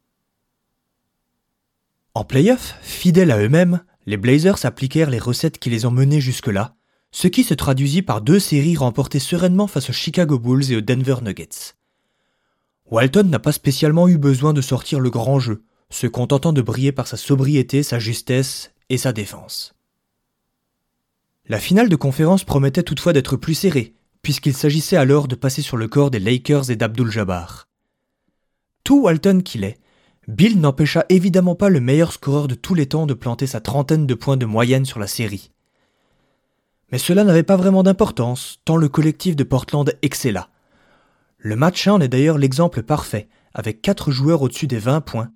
En 2.15 2.25
playoff, 2.25 2.77
fidèles 2.81 3.31
à 3.31 3.39
eux-mêmes, 3.39 3.81
les 4.07 4.17
Blazers 4.17 4.65
appliquèrent 4.65 5.11
les 5.11 5.19
recettes 5.19 5.59
qui 5.59 5.71
les 5.71 5.85
ont 5.85 5.91
menés 5.91 6.21
jusque-là, 6.21 6.75
ce 7.11 7.29
qui 7.29 7.45
se 7.45 7.55
traduisit 7.55 8.03
par 8.03 8.21
deux 8.21 8.39
séries 8.39 8.77
remportées 8.77 9.19
sereinement 9.19 9.67
face 9.67 9.91
aux 9.91 9.95
Chicago 9.95 10.39
Bulls 10.39 10.73
et 10.73 10.77
aux 10.77 10.81
Denver 10.81 11.17
Nuggets. 11.23 11.75
Walton 12.91 13.25
n'a 13.25 13.39
pas 13.39 13.53
spécialement 13.53 14.09
eu 14.09 14.17
besoin 14.17 14.55
de 14.55 14.63
sortir 14.63 14.99
le 14.99 15.11
grand 15.11 15.39
jeu, 15.39 15.63
se 15.91 16.07
contentant 16.07 16.53
de 16.53 16.63
briller 16.63 16.93
par 16.93 17.07
sa 17.07 17.17
sobriété, 17.17 17.83
sa 17.83 17.99
justesse 17.99 18.73
et 18.89 18.97
sa 18.97 19.13
défense. 19.13 19.75
La 21.49 21.59
finale 21.59 21.89
de 21.89 21.97
conférence 21.97 22.45
promettait 22.45 22.83
toutefois 22.83 23.13
d'être 23.13 23.37
plus 23.37 23.55
serrée, 23.55 23.95
puisqu'il 24.23 24.55
s'agissait 24.55 24.97
alors 24.97 25.29
de 25.29 25.35
passer 25.35 25.63
sur 25.63 25.77
le 25.77 25.89
corps 25.89 26.11
des 26.11 26.19
Lakers 26.19 26.71
et 26.71 26.77
d'Abdul 26.77 27.11
Jabbar. 27.11 27.69
Tout 28.85 29.03
Walton 29.03 29.43
qu'il 29.43 29.65
est, 29.65 29.79
Bill 30.27 30.61
n'empêcha 30.61 31.05
évidemment 31.09 31.55
pas 31.55 31.71
le 31.71 31.81
meilleur 31.81 32.13
scoreur 32.13 32.49
de 32.49 32.55
tous 32.55 32.75
les 32.75 32.87
temps 32.87 33.07
de 33.07 33.15
planter 33.15 33.47
sa 33.47 33.61
trentaine 33.61 34.07
de 34.07 34.15
points 34.15 34.37
de 34.37 34.45
moyenne 34.45 34.85
sur 34.85 34.99
la 34.99 35.07
série. 35.07 35.51
Mais 36.91 36.99
cela 36.99 37.25
n'avait 37.25 37.43
pas 37.43 37.57
vraiment 37.57 37.83
d'importance, 37.83 38.61
tant 38.65 38.77
le 38.77 38.89
collectif 38.89 39.37
de 39.37 39.45
Portland 39.45 39.91
excella. 40.03 40.51
Le 41.41 41.55
match 41.55 41.87
1 41.87 41.93
en 41.93 42.01
est 42.01 42.09
d'ailleurs 42.09 42.37
l'exemple 42.37 42.83
parfait, 42.83 43.29
avec 43.55 43.81
quatre 43.81 44.11
joueurs 44.11 44.43
au-dessus 44.43 44.67
des 44.67 44.81
20 44.81 45.03
points, 45.03 45.31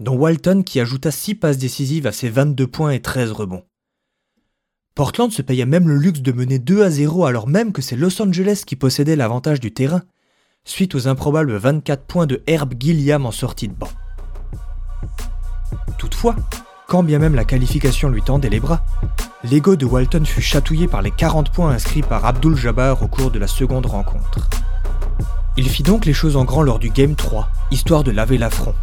dont 0.00 0.16
Walton 0.16 0.62
qui 0.62 0.80
ajouta 0.80 1.10
6 1.10 1.34
passes 1.34 1.58
décisives 1.58 2.06
à 2.06 2.12
ses 2.12 2.30
22 2.30 2.66
points 2.66 2.92
et 2.92 3.02
13 3.02 3.32
rebonds. 3.32 3.64
Portland 4.94 5.30
se 5.30 5.42
paya 5.42 5.66
même 5.66 5.88
le 5.88 5.98
luxe 5.98 6.22
de 6.22 6.32
mener 6.32 6.58
2 6.58 6.82
à 6.82 6.88
0 6.90 7.26
alors 7.26 7.48
même 7.48 7.72
que 7.72 7.82
c'est 7.82 7.96
Los 7.96 8.22
Angeles 8.22 8.62
qui 8.66 8.76
possédait 8.76 9.14
l'avantage 9.14 9.60
du 9.60 9.74
terrain, 9.74 10.02
suite 10.64 10.94
aux 10.94 11.06
improbables 11.06 11.54
24 11.54 12.04
points 12.04 12.26
de 12.26 12.42
Herb 12.46 12.72
Gilliam 12.78 13.26
en 13.26 13.30
sortie 13.30 13.68
de 13.68 13.74
banc. 13.74 13.90
Toutefois, 15.98 16.34
quand 16.88 17.02
bien 17.02 17.18
même 17.18 17.34
la 17.34 17.44
qualification 17.44 18.08
lui 18.08 18.22
tendait 18.22 18.48
les 18.48 18.60
bras, 18.60 18.86
l'ego 19.44 19.76
de 19.76 19.84
Walton 19.84 20.24
fut 20.24 20.40
chatouillé 20.40 20.88
par 20.88 21.02
les 21.02 21.10
40 21.10 21.52
points 21.52 21.72
inscrits 21.72 22.00
par 22.00 22.24
Abdul 22.24 22.56
Jabbar 22.56 23.02
au 23.02 23.08
cours 23.08 23.30
de 23.30 23.38
la 23.38 23.46
seconde 23.46 23.84
rencontre. 23.84 24.48
Il 25.58 25.68
fit 25.68 25.82
donc 25.82 26.06
les 26.06 26.14
choses 26.14 26.36
en 26.36 26.44
grand 26.44 26.62
lors 26.62 26.78
du 26.78 26.88
Game 26.88 27.14
3, 27.14 27.48
histoire 27.70 28.04
de 28.04 28.10
laver 28.10 28.38
l'affront. 28.38 28.74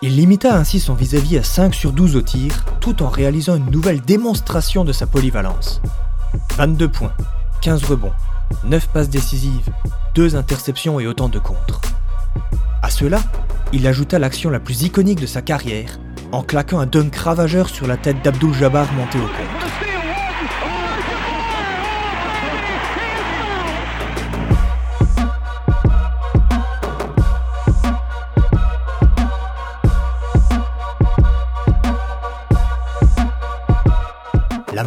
Il 0.00 0.14
limita 0.14 0.54
ainsi 0.56 0.78
son 0.78 0.94
vis-à-vis 0.94 1.38
-à, 1.38 1.42
5 1.42 1.74
sur 1.74 1.92
12 1.92 2.14
au 2.14 2.22
tir, 2.22 2.64
tout 2.78 3.02
en 3.02 3.08
réalisant 3.08 3.56
une 3.56 3.70
nouvelle 3.70 4.00
démonstration 4.00 4.84
de 4.84 4.92
sa 4.92 5.06
polyvalence. 5.06 5.82
22 6.56 6.88
points, 6.88 7.12
15 7.62 7.82
rebonds, 7.84 8.12
9 8.64 8.88
passes 8.88 9.10
décisives, 9.10 9.70
2 10.14 10.36
interceptions 10.36 11.00
et 11.00 11.08
autant 11.08 11.28
de 11.28 11.40
contres. 11.40 11.80
À 12.82 12.90
cela, 12.90 13.20
il 13.72 13.86
ajouta 13.88 14.20
l'action 14.20 14.50
la 14.50 14.60
plus 14.60 14.82
iconique 14.82 15.20
de 15.20 15.26
sa 15.26 15.42
carrière, 15.42 15.98
en 16.30 16.44
claquant 16.44 16.78
un 16.78 16.86
dunk 16.86 17.16
ravageur 17.16 17.68
sur 17.68 17.88
la 17.88 17.96
tête 17.96 18.22
d'Abdul 18.22 18.54
Jabbar 18.54 18.92
monté 18.92 19.18
au 19.18 19.22
compte. 19.22 19.89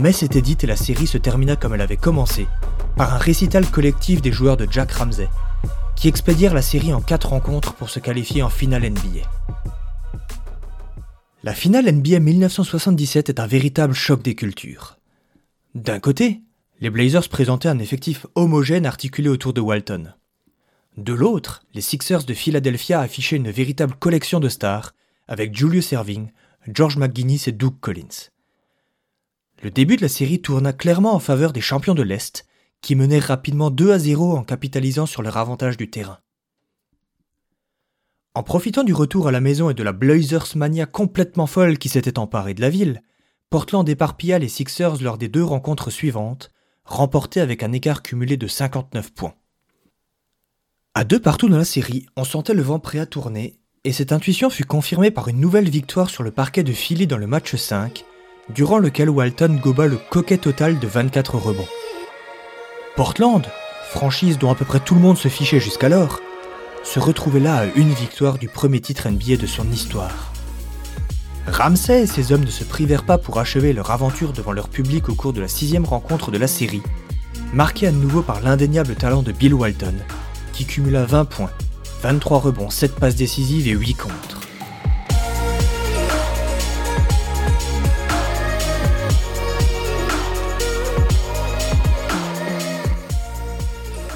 Messe 0.03 0.21
était 0.21 0.41
dite 0.41 0.65
et 0.65 0.67
la 0.67 0.75
série 0.75 1.07
se 1.07 1.17
termina 1.17 1.55
comme 1.55 1.73
elle 1.73 1.81
avait 1.81 1.95
commencé, 1.95 2.45
par 2.97 3.13
un 3.13 3.17
récital 3.17 3.65
collectif 3.65 4.21
des 4.21 4.33
joueurs 4.33 4.57
de 4.57 4.67
Jack 4.69 4.91
Ramsey, 4.91 5.29
qui 5.95 6.09
expédièrent 6.09 6.53
la 6.53 6.61
série 6.61 6.93
en 6.93 6.99
4 6.99 7.29
rencontres 7.29 7.73
pour 7.73 7.89
se 7.89 8.01
qualifier 8.01 8.43
en 8.43 8.49
finale 8.49 8.89
NBA. 8.89 9.25
La 11.43 11.53
finale 11.53 11.89
NBA 11.89 12.19
1977 12.19 13.29
est 13.29 13.39
un 13.39 13.47
véritable 13.47 13.93
choc 13.93 14.21
des 14.21 14.35
cultures. 14.35 14.97
D'un 15.73 16.01
côté, 16.01 16.41
les 16.81 16.89
Blazers 16.89 17.29
présentaient 17.29 17.69
un 17.69 17.79
effectif 17.79 18.25
homogène 18.35 18.85
articulé 18.85 19.29
autour 19.29 19.53
de 19.53 19.61
Walton. 19.61 20.11
De 20.97 21.13
l'autre, 21.13 21.63
les 21.73 21.81
Sixers 21.81 22.25
de 22.25 22.33
Philadelphia 22.33 22.99
affichaient 22.99 23.37
une 23.37 23.51
véritable 23.51 23.95
collection 23.95 24.41
de 24.41 24.49
stars, 24.49 24.95
avec 25.29 25.55
Julius 25.55 25.93
Erving, 25.93 26.27
George 26.67 26.97
McGuinness 26.97 27.47
et 27.47 27.53
Doug 27.53 27.75
Collins. 27.79 28.32
Le 29.63 29.71
début 29.71 29.95
de 29.95 30.01
la 30.01 30.09
série 30.09 30.41
tourna 30.41 30.73
clairement 30.73 31.15
en 31.15 31.19
faveur 31.19 31.53
des 31.53 31.61
champions 31.61 31.95
de 31.95 32.03
l'Est, 32.03 32.45
qui 32.81 32.95
menèrent 32.95 33.27
rapidement 33.27 33.71
2 33.71 33.93
à 33.93 33.97
0 33.97 34.35
en 34.35 34.43
capitalisant 34.43 35.05
sur 35.05 35.21
leur 35.21 35.37
avantage 35.37 35.77
du 35.77 35.89
terrain. 35.89 36.19
En 38.35 38.43
profitant 38.43 38.83
du 38.83 38.93
retour 38.93 39.29
à 39.29 39.31
la 39.31 39.39
maison 39.39 39.69
et 39.69 39.73
de 39.73 39.83
la 39.83 39.93
Blazers 39.93 40.57
mania 40.57 40.85
complètement 40.85 41.47
folle 41.47 41.77
qui 41.77 41.87
s'était 41.87 42.19
emparée 42.19 42.53
de 42.53 42.59
la 42.59 42.69
ville, 42.69 43.03
Portland 43.49 43.87
éparpilla 43.87 44.37
les 44.37 44.49
Sixers 44.49 45.01
lors 45.01 45.17
des 45.17 45.29
deux 45.29 45.45
rencontres 45.45 45.91
suivantes, 45.91 46.51
remportées 46.83 47.39
avec 47.39 47.63
un 47.63 47.71
écart 47.71 48.03
cumulé 48.03 48.35
de 48.35 48.47
59 48.47 49.13
points. 49.13 49.35
À 50.93 51.05
deux 51.05 51.21
partout 51.21 51.47
dans 51.47 51.57
la 51.57 51.63
série, 51.63 52.05
on 52.17 52.25
sentait 52.25 52.53
le 52.53 52.63
vent 52.63 52.79
prêt 52.79 52.99
à 52.99 53.05
tourner, 53.05 53.61
et 53.85 53.93
cette 53.93 54.11
intuition 54.11 54.49
fut 54.49 54.65
confirmée 54.65 55.11
par 55.11 55.29
une 55.29 55.39
nouvelle 55.39 55.69
victoire 55.69 56.09
sur 56.09 56.23
le 56.23 56.31
parquet 56.31 56.63
de 56.63 56.73
Philly 56.73 57.07
dans 57.07 57.17
le 57.17 57.27
match 57.27 57.55
5, 57.55 58.03
durant 58.49 58.77
lequel 58.77 59.09
Walton 59.09 59.59
goba 59.61 59.87
le 59.87 59.97
coquet 60.09 60.37
total 60.37 60.79
de 60.79 60.87
24 60.87 61.37
rebonds. 61.37 61.67
Portland, 62.95 63.45
franchise 63.89 64.37
dont 64.37 64.51
à 64.51 64.55
peu 64.55 64.65
près 64.65 64.79
tout 64.79 64.95
le 64.95 65.01
monde 65.01 65.17
se 65.17 65.27
fichait 65.27 65.59
jusqu'alors, 65.59 66.19
se 66.83 66.99
retrouvait 66.99 67.39
là 67.39 67.57
à 67.57 67.65
une 67.75 67.93
victoire 67.93 68.37
du 68.37 68.49
premier 68.49 68.81
titre 68.81 69.09
NBA 69.09 69.37
de 69.37 69.47
son 69.47 69.69
histoire. 69.71 70.33
Ramsey 71.47 72.03
et 72.03 72.07
ses 72.07 72.31
hommes 72.31 72.45
ne 72.45 72.49
se 72.49 72.63
privèrent 72.63 73.05
pas 73.05 73.17
pour 73.17 73.39
achever 73.39 73.73
leur 73.73 73.91
aventure 73.91 74.33
devant 74.33 74.51
leur 74.51 74.69
public 74.69 75.09
au 75.09 75.15
cours 75.15 75.33
de 75.33 75.41
la 75.41 75.47
sixième 75.47 75.85
rencontre 75.85 76.31
de 76.31 76.37
la 76.37 76.47
série, 76.47 76.83
marquée 77.53 77.87
à 77.87 77.91
nouveau 77.91 78.21
par 78.21 78.41
l'indéniable 78.41 78.95
talent 78.95 79.23
de 79.23 79.31
Bill 79.31 79.53
Walton, 79.53 79.95
qui 80.53 80.65
cumula 80.65 81.05
20 81.05 81.25
points, 81.25 81.51
23 82.01 82.39
rebonds, 82.39 82.69
7 82.69 82.95
passes 82.95 83.15
décisives 83.15 83.67
et 83.67 83.71
8 83.71 83.93
contre. 83.95 84.42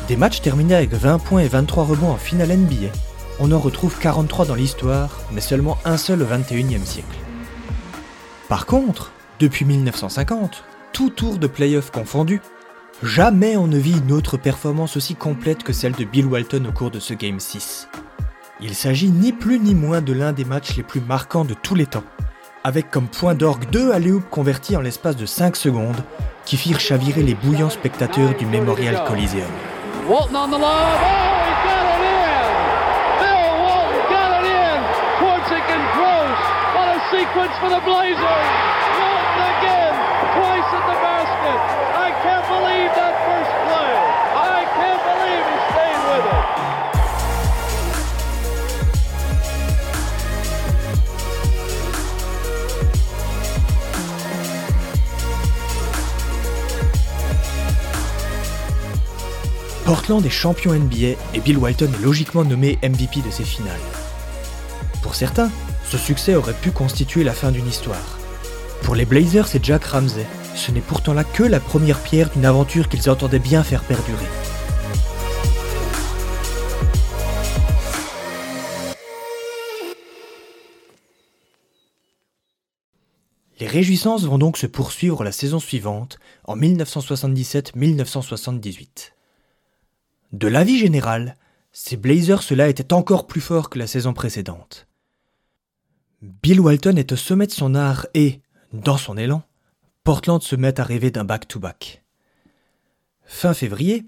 Des 0.07 0.15
matchs 0.15 0.39
terminés 0.39 0.75
avec 0.75 0.93
20 0.93 1.19
points 1.19 1.41
et 1.41 1.49
23 1.49 1.83
rebonds 1.83 2.11
en 2.11 2.17
finale 2.17 2.55
NBA. 2.55 2.93
On 3.41 3.51
en 3.51 3.59
retrouve 3.59 3.99
43 3.99 4.45
dans 4.45 4.55
l'histoire, 4.55 5.09
mais 5.33 5.41
seulement 5.41 5.77
un 5.83 5.97
seul 5.97 6.21
au 6.21 6.25
21e 6.25 6.85
siècle. 6.85 7.17
Par 8.47 8.65
contre, 8.65 9.11
depuis 9.41 9.65
1950, 9.65 10.63
tout 10.93 11.09
tour 11.09 11.37
de 11.37 11.47
playoff 11.47 11.91
confondu, 11.91 12.41
jamais 13.03 13.57
on 13.57 13.67
ne 13.67 13.77
vit 13.77 13.97
une 13.97 14.13
autre 14.13 14.37
performance 14.37 14.95
aussi 14.95 15.15
complète 15.15 15.63
que 15.63 15.73
celle 15.73 15.91
de 15.91 16.05
Bill 16.05 16.27
Walton 16.27 16.65
au 16.69 16.71
cours 16.71 16.89
de 16.89 17.01
ce 17.01 17.13
Game 17.13 17.41
6. 17.41 17.89
Il 18.61 18.75
s'agit 18.75 19.09
ni 19.09 19.33
plus 19.33 19.59
ni 19.59 19.75
moins 19.75 19.99
de 19.99 20.13
l'un 20.13 20.31
des 20.31 20.45
matchs 20.45 20.77
les 20.77 20.83
plus 20.83 21.01
marquants 21.01 21.45
de 21.45 21.53
tous 21.53 21.75
les 21.75 21.85
temps, 21.85 22.05
avec 22.63 22.89
comme 22.91 23.09
point 23.09 23.35
d'orgue 23.35 23.69
deux 23.71 23.91
alley 23.91 24.13
convertis 24.31 24.77
en 24.77 24.81
l'espace 24.81 25.17
de 25.17 25.25
5 25.25 25.57
secondes 25.57 26.01
qui 26.45 26.55
firent 26.55 26.79
chavirer 26.79 27.23
les 27.23 27.35
bouillants 27.35 27.69
spectateurs 27.69 28.37
du 28.37 28.45
Memorial 28.45 29.03
Coliseum. 29.05 29.43
Walton 30.07 30.37
on 30.37 30.49
the 30.49 30.57
lob. 30.57 30.71
Oh, 30.71 31.43
he 31.43 31.53
got 31.67 31.83
it 31.83 31.99
in. 31.99 32.47
Bill 33.19 33.51
Walton 33.59 34.03
got 34.07 34.31
it 34.39 34.47
in. 34.47 34.79
Torczyk 35.19 35.67
and 35.67 35.83
Gross. 35.99 36.41
What 36.79 36.87
a 36.95 36.99
sequence 37.11 37.51
for 37.59 37.67
the 37.67 37.83
Blazers. 37.83 38.47
Walton 39.03 39.39
again. 39.51 39.95
Twice 40.31 40.69
at 40.71 40.83
the 40.87 40.97
basket. 41.03 41.76
Portland 59.87 60.23
est 60.25 60.29
champion 60.29 60.73
NBA 60.73 61.15
et 61.33 61.39
Bill 61.39 61.57
Walton 61.57 61.89
est 61.93 62.03
logiquement 62.03 62.43
nommé 62.43 62.77
MVP 62.83 63.21
de 63.21 63.31
ces 63.31 63.45
finales. 63.45 63.79
Pour 65.01 65.15
certains, 65.15 65.49
ce 65.85 65.97
succès 65.97 66.35
aurait 66.35 66.51
pu 66.51 66.71
constituer 66.71 67.23
la 67.23 67.31
fin 67.31 67.53
d'une 67.53 67.69
histoire. 67.69 68.19
Pour 68.83 68.95
les 68.95 69.05
Blazers 69.05 69.55
et 69.55 69.61
Jack 69.63 69.85
Ramsey, 69.85 70.25
ce 70.55 70.73
n'est 70.73 70.81
pourtant 70.81 71.13
là 71.13 71.23
que 71.23 71.43
la 71.43 71.61
première 71.61 71.99
pierre 71.99 72.29
d'une 72.31 72.43
aventure 72.43 72.89
qu'ils 72.89 73.09
entendaient 73.09 73.39
bien 73.39 73.63
faire 73.63 73.81
perdurer. 73.81 74.25
Les 83.61 83.67
réjouissances 83.67 84.25
vont 84.25 84.37
donc 84.37 84.57
se 84.57 84.67
poursuivre 84.67 85.23
la 85.23 85.31
saison 85.31 85.61
suivante, 85.61 86.19
en 86.43 86.57
1977-1978. 86.57 89.13
De 90.33 90.47
l'avis 90.47 90.77
général, 90.77 91.35
ces 91.71 91.95
Blazers 91.95 92.43
cela 92.43 92.67
était 92.67 92.93
encore 92.93 93.27
plus 93.27 93.41
fort 93.41 93.69
que 93.69 93.79
la 93.79 93.87
saison 93.87 94.13
précédente. 94.13 94.87
Bill 96.21 96.59
Walton 96.59 96.97
est 96.97 97.11
au 97.11 97.15
sommet 97.15 97.47
de 97.47 97.51
son 97.51 97.75
art 97.75 98.07
et, 98.13 98.41
dans 98.73 98.97
son 98.97 99.17
élan, 99.17 99.43
Portland 100.03 100.41
se 100.41 100.55
met 100.55 100.79
à 100.79 100.83
rêver 100.83 101.11
d'un 101.11 101.23
back-to-back. 101.23 102.03
Fin 103.23 103.53
février, 103.53 104.05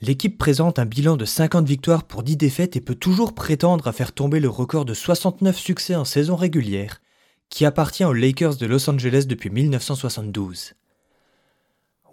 l'équipe 0.00 0.36
présente 0.36 0.78
un 0.78 0.86
bilan 0.86 1.16
de 1.16 1.24
50 1.24 1.66
victoires 1.66 2.04
pour 2.04 2.22
10 2.22 2.36
défaites 2.36 2.76
et 2.76 2.80
peut 2.80 2.94
toujours 2.94 3.34
prétendre 3.34 3.86
à 3.86 3.92
faire 3.92 4.12
tomber 4.12 4.40
le 4.40 4.48
record 4.48 4.84
de 4.84 4.94
69 4.94 5.56
succès 5.56 5.94
en 5.94 6.04
saison 6.04 6.36
régulière 6.36 7.00
qui 7.48 7.64
appartient 7.64 8.04
aux 8.04 8.12
Lakers 8.12 8.56
de 8.56 8.66
Los 8.66 8.90
Angeles 8.90 9.26
depuis 9.28 9.50
1972. 9.50 10.74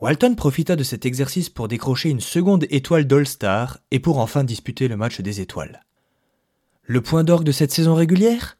Walton 0.02 0.34
profita 0.34 0.76
de 0.76 0.84
cet 0.84 1.06
exercice 1.06 1.52
pour 1.52 1.68
décrocher 1.68 2.10
une 2.10 2.22
seconde 2.22 2.66
étoile 2.72 3.06
d'All-Star 3.06 3.78
et 3.92 4.00
pour 4.00 4.18
enfin 4.18 4.44
disputer 4.44 4.88
le 4.88 4.98
match 4.98 5.22
des 5.22 5.42
étoiles. 5.42 5.86
Le 6.82 7.02
point 7.02 7.24
d'orgue 7.24 7.46
de 7.46 7.52
cette 7.52 7.72
saison 7.72 7.94
régulière? 7.94 8.58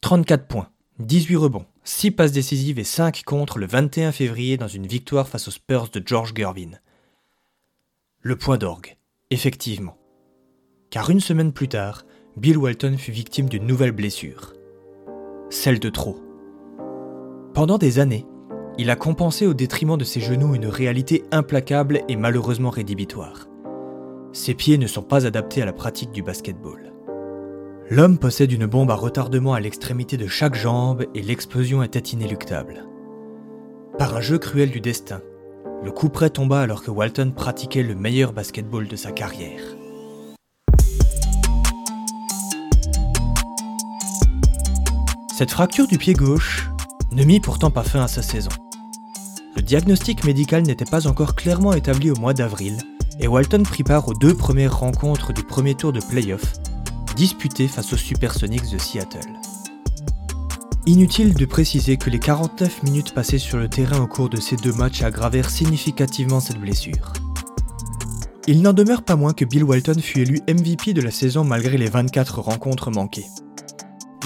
34 0.00 0.46
points, 0.46 0.70
18 1.00 1.36
rebonds, 1.36 1.66
6 1.84 2.12
passes 2.12 2.32
décisives 2.32 2.78
et 2.78 2.84
5 2.84 3.22
contre 3.24 3.58
le 3.58 3.66
21 3.66 4.12
février 4.12 4.56
dans 4.56 4.66
une 4.66 4.86
victoire 4.86 5.28
face 5.28 5.48
aux 5.48 5.50
Spurs 5.50 5.90
de 5.90 6.02
George 6.04 6.32
Gervin. 6.34 6.78
Le 8.22 8.36
point 8.36 8.56
d'orgue, 8.56 8.96
effectivement. 9.28 9.98
Car 10.88 11.10
une 11.10 11.20
semaine 11.20 11.52
plus 11.52 11.68
tard, 11.68 12.06
Bill 12.38 12.56
Walton 12.56 12.96
fut 12.96 13.12
victime 13.12 13.50
d'une 13.50 13.66
nouvelle 13.66 13.92
blessure. 13.92 14.54
Celle 15.50 15.80
de 15.80 15.90
trop. 15.90 16.18
Pendant 17.52 17.76
des 17.76 17.98
années, 17.98 18.24
il 18.78 18.90
a 18.90 18.96
compensé 18.96 19.44
au 19.44 19.54
détriment 19.54 19.96
de 19.96 20.04
ses 20.04 20.20
genoux 20.20 20.54
une 20.54 20.66
réalité 20.66 21.24
implacable 21.32 22.02
et 22.08 22.14
malheureusement 22.14 22.70
rédhibitoire. 22.70 23.48
Ses 24.32 24.54
pieds 24.54 24.78
ne 24.78 24.86
sont 24.86 25.02
pas 25.02 25.26
adaptés 25.26 25.62
à 25.62 25.66
la 25.66 25.72
pratique 25.72 26.12
du 26.12 26.22
basketball. 26.22 26.92
L'homme 27.90 28.18
possède 28.18 28.52
une 28.52 28.66
bombe 28.66 28.92
à 28.92 28.94
retardement 28.94 29.52
à 29.54 29.60
l'extrémité 29.60 30.16
de 30.16 30.28
chaque 30.28 30.54
jambe 30.54 31.06
et 31.14 31.22
l'explosion 31.22 31.82
était 31.82 31.98
inéluctable. 31.98 32.86
Par 33.98 34.14
un 34.14 34.20
jeu 34.20 34.38
cruel 34.38 34.70
du 34.70 34.80
destin, 34.80 35.22
le 35.82 35.90
coup 35.90 36.08
près 36.08 36.30
tomba 36.30 36.60
alors 36.60 36.84
que 36.84 36.92
Walton 36.92 37.32
pratiquait 37.34 37.82
le 37.82 37.96
meilleur 37.96 38.32
basketball 38.32 38.86
de 38.86 38.94
sa 38.94 39.10
carrière. 39.10 39.60
Cette 45.36 45.50
fracture 45.50 45.88
du 45.88 45.98
pied 45.98 46.14
gauche 46.14 46.68
ne 47.12 47.24
mit 47.24 47.40
pourtant 47.40 47.70
pas 47.70 47.84
fin 47.84 48.02
à 48.02 48.08
sa 48.08 48.22
saison. 48.22 48.50
Le 49.56 49.62
diagnostic 49.62 50.24
médical 50.24 50.62
n'était 50.62 50.84
pas 50.84 51.06
encore 51.06 51.34
clairement 51.34 51.72
établi 51.72 52.10
au 52.10 52.16
mois 52.16 52.34
d'avril, 52.34 52.76
et 53.20 53.28
Walton 53.28 53.62
prit 53.62 53.82
part 53.82 54.08
aux 54.08 54.14
deux 54.14 54.34
premières 54.34 54.78
rencontres 54.78 55.32
du 55.32 55.42
premier 55.42 55.74
tour 55.74 55.92
de 55.92 56.00
playoff, 56.00 56.54
disputées 57.16 57.68
face 57.68 57.92
aux 57.92 57.96
Supersonics 57.96 58.70
de 58.70 58.78
Seattle. 58.78 59.32
Inutile 60.86 61.34
de 61.34 61.44
préciser 61.44 61.96
que 61.96 62.08
les 62.08 62.18
49 62.18 62.82
minutes 62.84 63.12
passées 63.12 63.38
sur 63.38 63.58
le 63.58 63.68
terrain 63.68 64.00
au 64.00 64.06
cours 64.06 64.30
de 64.30 64.40
ces 64.40 64.56
deux 64.56 64.72
matchs 64.72 65.02
aggravèrent 65.02 65.50
significativement 65.50 66.40
cette 66.40 66.60
blessure. 66.60 67.12
Il 68.46 68.62
n'en 68.62 68.72
demeure 68.72 69.02
pas 69.02 69.16
moins 69.16 69.34
que 69.34 69.44
Bill 69.44 69.64
Walton 69.64 70.00
fut 70.00 70.20
élu 70.20 70.40
MVP 70.48 70.94
de 70.94 71.02
la 71.02 71.10
saison 71.10 71.44
malgré 71.44 71.76
les 71.76 71.90
24 71.90 72.40
rencontres 72.40 72.90
manquées. 72.90 73.26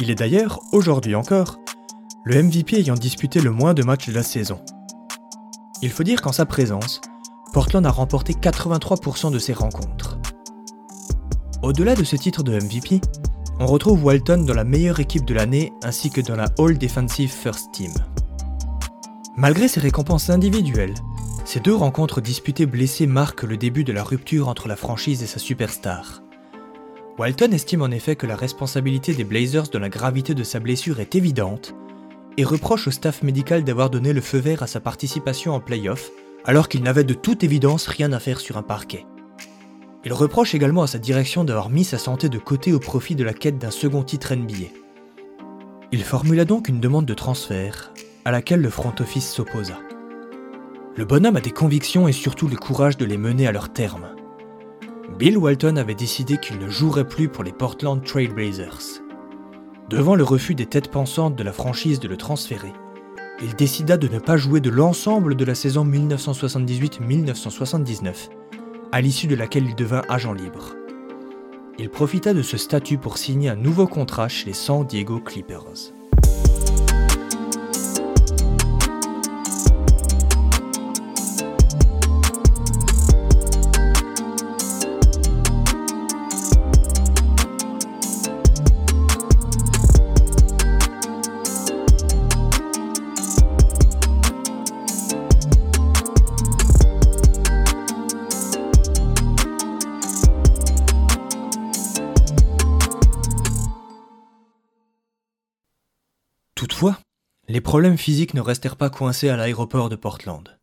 Il 0.01 0.11
est 0.11 0.15
d'ailleurs, 0.15 0.61
aujourd'hui 0.73 1.17
encore, 1.17 1.59
le 2.25 2.41
MVP 2.41 2.77
ayant 2.77 2.95
disputé 2.95 3.41
le 3.41 3.51
moins 3.51 3.75
de 3.75 3.83
matchs 3.83 4.07
de 4.07 4.15
la 4.15 4.23
saison. 4.23 4.61
Il 5.83 5.91
faut 5.91 6.05
dire 6.05 6.23
qu'en 6.23 6.31
sa 6.31 6.47
présence, 6.47 7.01
Portland 7.53 7.85
a 7.85 7.91
remporté 7.91 8.35
83% 8.35 9.33
de 9.33 9.39
ses 9.41 9.53
rencontres. 9.53 10.17
Au-delà 11.61 11.97
de 11.97 12.05
ce 12.05 12.15
titre 12.15 12.45
de 12.45 12.53
MVP, 12.53 13.01
on 13.59 13.67
retrouve 13.67 14.05
Walton 14.05 14.45
dans 14.45 14.55
la 14.55 14.63
meilleure 14.63 15.01
équipe 15.01 15.25
de 15.25 15.35
l'année 15.35 15.73
ainsi 15.83 16.11
que 16.11 16.21
dans 16.21 16.37
la 16.37 16.47
All 16.61 16.79
Defensive 16.79 17.33
First 17.33 17.73
Team. 17.73 17.93
Malgré 19.37 19.67
ses 19.67 19.81
récompenses 19.81 20.31
individuelles, 20.31 20.95
ces 21.45 21.59
deux 21.59 21.75
rencontres 21.75 22.21
disputées 22.21 22.67
blessées 22.67 23.09
marquent 23.09 23.43
le 23.43 23.57
début 23.57 23.83
de 23.83 23.93
la 23.93 24.05
rupture 24.05 24.47
entre 24.47 24.69
la 24.69 24.77
franchise 24.77 25.25
et 25.25 25.27
sa 25.27 25.41
superstar. 25.41 26.23
Walton 27.19 27.51
estime 27.51 27.83
en 27.83 27.91
effet 27.91 28.15
que 28.15 28.27
la 28.27 28.37
responsabilité 28.37 29.15
des 29.15 29.25
Blazers 29.25 29.69
de 29.69 29.79
la 29.79 29.89
gravité 29.89 30.35
de 30.35 30.45
sa 30.45 30.61
blessure 30.61 31.01
est 31.01 31.17
évidente 31.17 31.75
et 32.37 32.45
reproche 32.45 32.89
au 32.89 32.91
staff 32.91 33.23
médical 33.23 33.65
d'avoir 33.65 33.91
donné 33.91 34.13
le 34.13 34.21
feu 34.21 34.39
vert 34.39 34.63
à 34.63 34.67
sa 34.67 34.81
participation 34.81 35.55
en 35.55 35.61
playoff 35.61 36.11
alors 36.45 36.69
qu'il 36.69 36.83
n'avait 36.83 37.05
de 37.05 37.15
toute 37.15 37.45
évidence 37.45 37.87
rien 37.87 38.13
à 38.13 38.19
faire 38.19 38.41
sur 38.41 38.57
un 38.57 38.63
parquet. 38.63 39.07
Il 40.05 40.13
reproche 40.13 40.55
également 40.55 40.83
à 40.83 40.89
sa 40.89 40.99
direction 40.99 41.45
d'avoir 41.45 41.71
mis 41.71 41.85
sa 41.85 41.99
santé 41.99 42.29
de 42.29 42.39
côté 42.39 42.73
au 42.73 42.81
profit 42.81 43.15
de 43.15 43.25
la 43.25 43.33
quête 43.33 43.59
d'un 43.59 43.71
second 43.71 44.03
titre 44.03 44.35
NBA. 44.35 44.69
Il 45.93 46.03
formula 46.03 46.45
donc 46.45 46.69
une 46.69 46.81
demande 46.81 47.07
de 47.07 47.15
transfert, 47.15 47.93
à 48.25 48.33
laquelle 48.33 48.61
le 48.61 48.71
front 48.71 48.95
office 48.99 49.31
s'opposa. 49.31 49.79
Le 50.97 51.05
bonhomme 51.05 51.37
a 51.37 51.41
des 51.41 51.53
convictions 51.53 52.09
et 52.09 52.13
surtout 52.13 52.49
le 52.49 52.57
courage 52.57 52.97
de 52.97 53.05
les 53.05 53.17
mener 53.17 53.47
à 53.47 53.53
leur 53.53 53.73
terme. 53.73 54.09
Bill 55.19 55.39
Walton 55.39 55.77
avait 55.77 55.95
décidé 55.95 56.39
qu'il 56.39 56.59
ne 56.59 56.69
jouerait 56.69 57.09
plus 57.09 57.29
pour 57.29 57.45
les 57.45 57.53
Portland 57.53 58.03
Trail 58.03 58.29
Blazers. 58.29 59.03
Devant 59.93 60.15
le 60.15 60.25
refus 60.25 60.55
des 60.55 60.65
têtes 60.65 60.91
pensantes 60.91 61.37
de 61.37 61.43
la 61.43 61.53
franchise 61.53 62.01
de 62.01 62.09
le 62.09 62.17
transférer, 62.17 62.73
il 63.43 63.55
décida 63.55 63.99
de 63.99 64.09
ne 64.09 64.19
pas 64.19 64.39
jouer 64.39 64.63
de 64.63 64.71
l'ensemble 64.71 65.35
de 65.35 65.45
la 65.45 65.55
saison 65.55 65.85
1978-1979 65.85 68.31
à 68.91 69.03
l'issue 69.03 69.27
de 69.27 69.35
laquelle 69.35 69.67
il 69.67 69.75
devint 69.75 70.01
agent 70.09 70.33
libre. 70.33 70.75
Il 71.79 71.91
profita 71.91 72.33
de 72.33 72.41
ce 72.41 72.57
statut 72.57 72.97
pour 72.97 73.19
signer 73.19 73.51
un 73.51 73.57
nouveau 73.57 73.87
contrat 73.87 74.29
chez 74.29 74.47
les 74.47 74.55
San 74.55 74.87
Diego 74.87 75.21
Clippers. 75.21 75.93
Les 107.53 107.61
problèmes 107.61 107.99
physiques 107.99 108.33
ne 108.33 108.41
restèrent 108.41 108.77
pas 108.77 108.89
coincés 108.89 109.29
à 109.29 109.37
l'aéroport 109.37 109.91
de 109.91 109.97
Portland. 109.97 110.59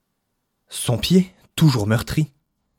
Son 0.69 0.97
pied, 0.97 1.31
toujours 1.55 1.85
meurtri, 1.85 2.31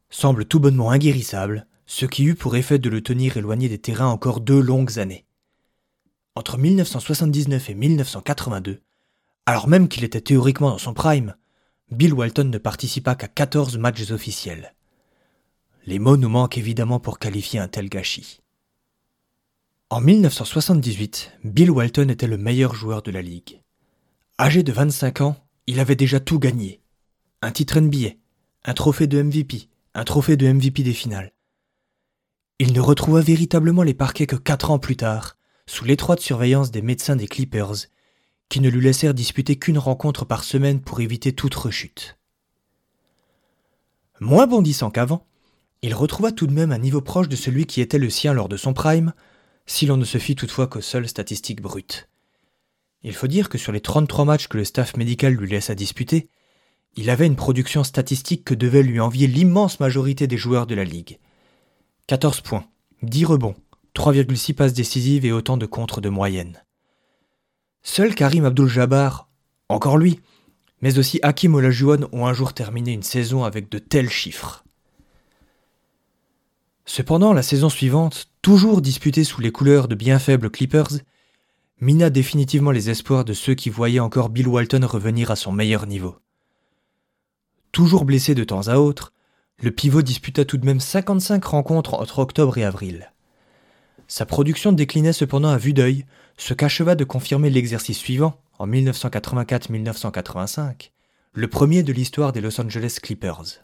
semble 0.08 0.46
tout 0.46 0.58
bonnement 0.58 0.90
inguérissable, 0.90 1.68
ce 1.86 2.06
qui 2.06 2.24
eut 2.24 2.34
pour 2.34 2.56
effet 2.56 2.80
de 2.80 2.90
le 2.90 3.02
tenir 3.02 3.36
éloigné 3.36 3.68
des 3.68 3.78
terrains 3.78 4.08
encore 4.08 4.40
deux 4.40 4.60
longues 4.60 4.98
années. 4.98 5.26
Entre 6.34 6.58
1979 6.58 7.70
et 7.70 7.74
1982, 7.74 8.80
alors 9.46 9.68
même 9.68 9.86
qu'il 9.86 10.02
était 10.02 10.20
théoriquement 10.20 10.70
dans 10.70 10.78
son 10.78 10.92
prime, 10.92 11.36
Bill 11.92 12.12
Walton 12.12 12.50
ne 12.50 12.58
participa 12.58 13.14
qu'à 13.14 13.28
14 13.28 13.78
matchs 13.78 14.10
officiels. 14.10 14.74
Les 15.86 16.00
mots 16.00 16.16
nous 16.16 16.28
manquent 16.28 16.58
évidemment 16.58 16.98
pour 16.98 17.20
qualifier 17.20 17.60
un 17.60 17.68
tel 17.68 17.88
gâchis. 17.88 18.40
En 19.88 20.00
1978, 20.00 21.30
Bill 21.44 21.70
Walton 21.70 22.08
était 22.08 22.26
le 22.26 22.38
meilleur 22.38 22.74
joueur 22.74 23.02
de 23.02 23.12
la 23.12 23.22
ligue. 23.22 23.59
Âgé 24.42 24.62
de 24.62 24.72
25 24.72 25.20
ans, 25.20 25.36
il 25.66 25.80
avait 25.80 25.96
déjà 25.96 26.18
tout 26.18 26.38
gagné. 26.38 26.80
Un 27.42 27.50
titre 27.50 27.78
NBA, 27.78 28.12
un 28.64 28.72
trophée 28.72 29.06
de 29.06 29.20
MVP, 29.20 29.68
un 29.92 30.04
trophée 30.04 30.38
de 30.38 30.50
MVP 30.50 30.82
des 30.82 30.94
finales. 30.94 31.34
Il 32.58 32.72
ne 32.72 32.80
retrouva 32.80 33.20
véritablement 33.20 33.82
les 33.82 33.92
parquets 33.92 34.26
que 34.26 34.36
quatre 34.36 34.70
ans 34.70 34.78
plus 34.78 34.96
tard, 34.96 35.36
sous 35.66 35.84
l'étroite 35.84 36.20
surveillance 36.20 36.70
des 36.70 36.80
médecins 36.80 37.16
des 37.16 37.28
Clippers, 37.28 37.88
qui 38.48 38.60
ne 38.60 38.70
lui 38.70 38.80
laissèrent 38.80 39.12
disputer 39.12 39.56
qu'une 39.56 39.76
rencontre 39.76 40.24
par 40.24 40.42
semaine 40.42 40.80
pour 40.80 41.00
éviter 41.00 41.34
toute 41.34 41.54
rechute. 41.54 42.16
Moins 44.20 44.46
bondissant 44.46 44.90
qu'avant, 44.90 45.26
il 45.82 45.92
retrouva 45.92 46.32
tout 46.32 46.46
de 46.46 46.54
même 46.54 46.72
un 46.72 46.78
niveau 46.78 47.02
proche 47.02 47.28
de 47.28 47.36
celui 47.36 47.66
qui 47.66 47.82
était 47.82 47.98
le 47.98 48.08
sien 48.08 48.32
lors 48.32 48.48
de 48.48 48.56
son 48.56 48.72
prime, 48.72 49.12
si 49.66 49.84
l'on 49.84 49.98
ne 49.98 50.06
se 50.06 50.16
fie 50.16 50.34
toutefois 50.34 50.66
qu'aux 50.66 50.80
seules 50.80 51.10
statistiques 51.10 51.60
brutes. 51.60 52.08
Il 53.02 53.14
faut 53.14 53.26
dire 53.26 53.48
que 53.48 53.58
sur 53.58 53.72
les 53.72 53.80
33 53.80 54.24
matchs 54.24 54.48
que 54.48 54.58
le 54.58 54.64
staff 54.64 54.96
médical 54.96 55.34
lui 55.34 55.48
laissa 55.48 55.74
disputer, 55.74 56.28
il 56.96 57.08
avait 57.08 57.26
une 57.26 57.36
production 57.36 57.84
statistique 57.84 58.44
que 58.44 58.54
devait 58.54 58.82
lui 58.82 59.00
envier 59.00 59.26
l'immense 59.26 59.80
majorité 59.80 60.26
des 60.26 60.36
joueurs 60.36 60.66
de 60.66 60.74
la 60.74 60.84
ligue. 60.84 61.18
14 62.08 62.40
points, 62.40 62.64
10 63.02 63.24
rebonds, 63.24 63.54
3,6 63.94 64.54
passes 64.54 64.72
décisives 64.72 65.24
et 65.24 65.32
autant 65.32 65.56
de 65.56 65.66
contres 65.66 66.00
de 66.00 66.08
moyenne. 66.08 66.62
Seul 67.82 68.14
Karim 68.14 68.44
Abdul-Jabbar, 68.44 69.28
encore 69.68 69.96
lui, 69.96 70.20
mais 70.82 70.98
aussi 70.98 71.20
Hakim 71.22 71.54
Olajuwon 71.54 72.08
ont 72.12 72.26
un 72.26 72.32
jour 72.32 72.52
terminé 72.52 72.92
une 72.92 73.02
saison 73.02 73.44
avec 73.44 73.70
de 73.70 73.78
tels 73.78 74.10
chiffres. 74.10 74.64
Cependant, 76.84 77.32
la 77.32 77.42
saison 77.42 77.68
suivante, 77.68 78.26
toujours 78.42 78.82
disputée 78.82 79.24
sous 79.24 79.40
les 79.40 79.52
couleurs 79.52 79.86
de 79.86 79.94
bien 79.94 80.18
faibles 80.18 80.50
Clippers, 80.50 80.90
mina 81.80 82.10
définitivement 82.10 82.72
les 82.72 82.90
espoirs 82.90 83.24
de 83.24 83.32
ceux 83.32 83.54
qui 83.54 83.70
voyaient 83.70 84.00
encore 84.00 84.28
Bill 84.28 84.48
Walton 84.48 84.86
revenir 84.86 85.30
à 85.30 85.36
son 85.36 85.50
meilleur 85.50 85.86
niveau. 85.86 86.16
Toujours 87.72 88.04
blessé 88.04 88.34
de 88.34 88.44
temps 88.44 88.68
à 88.68 88.76
autre, 88.76 89.14
le 89.62 89.70
pivot 89.70 90.02
disputa 90.02 90.44
tout 90.44 90.58
de 90.58 90.66
même 90.66 90.80
55 90.80 91.42
rencontres 91.44 91.94
entre 91.94 92.18
octobre 92.18 92.58
et 92.58 92.64
avril. 92.64 93.12
Sa 94.08 94.26
production 94.26 94.72
déclinait 94.72 95.14
cependant 95.14 95.50
à 95.50 95.56
vue 95.56 95.72
d'œil, 95.72 96.04
ce 96.36 96.52
qu'acheva 96.52 96.96
de 96.96 97.04
confirmer 97.04 97.48
l'exercice 97.48 97.98
suivant, 97.98 98.42
en 98.58 98.66
1984-1985, 98.66 100.90
le 101.32 101.48
premier 101.48 101.82
de 101.82 101.92
l'histoire 101.92 102.32
des 102.32 102.40
Los 102.40 102.60
Angeles 102.60 102.98
Clippers. 103.00 103.62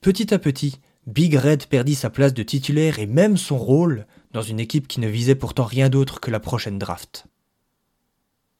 Petit 0.00 0.32
à 0.32 0.38
petit, 0.38 0.80
Big 1.06 1.34
Red 1.34 1.66
perdit 1.66 1.94
sa 1.94 2.10
place 2.10 2.34
de 2.34 2.42
titulaire 2.42 2.98
et 2.98 3.06
même 3.06 3.36
son 3.36 3.58
rôle 3.58 4.06
dans 4.36 4.42
une 4.42 4.60
équipe 4.60 4.86
qui 4.86 5.00
ne 5.00 5.08
visait 5.08 5.34
pourtant 5.34 5.64
rien 5.64 5.88
d'autre 5.88 6.20
que 6.20 6.30
la 6.30 6.40
prochaine 6.40 6.78
draft. 6.78 7.24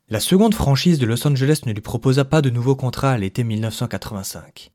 La 0.09 0.21
seconde 0.21 0.55
franchise 0.55 0.99
de 0.99 1.05
Los 1.05 1.29
Angeles 1.29 1.65
ne 1.67 1.73
lui 1.75 1.83
proposa 1.83 2.25
pas 2.25 2.41
de 2.41 2.49
nouveau 2.49 2.75
contrat 2.75 3.13
à 3.13 3.19
l'été 3.19 3.45
1985. 3.45 4.73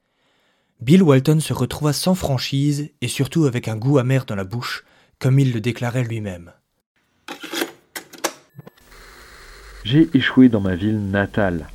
Bill 0.79 1.01
Walton 1.01 1.39
se 1.39 1.53
retrouva 1.53 1.91
sans 1.91 2.13
franchise 2.13 2.91
et 3.01 3.07
surtout 3.07 3.45
avec 3.45 3.67
un 3.67 3.77
goût 3.77 3.97
amer 3.97 4.25
dans 4.25 4.35
la 4.35 4.43
bouche, 4.43 4.85
comme 5.17 5.39
il 5.39 5.53
le 5.53 5.59
déclarait 5.59 6.03
lui-même. 6.03 6.51
J'ai 9.83 10.07
échoué 10.13 10.49
dans 10.49 10.61
ma 10.61 10.75
ville 10.75 11.09
natale, 11.09 11.67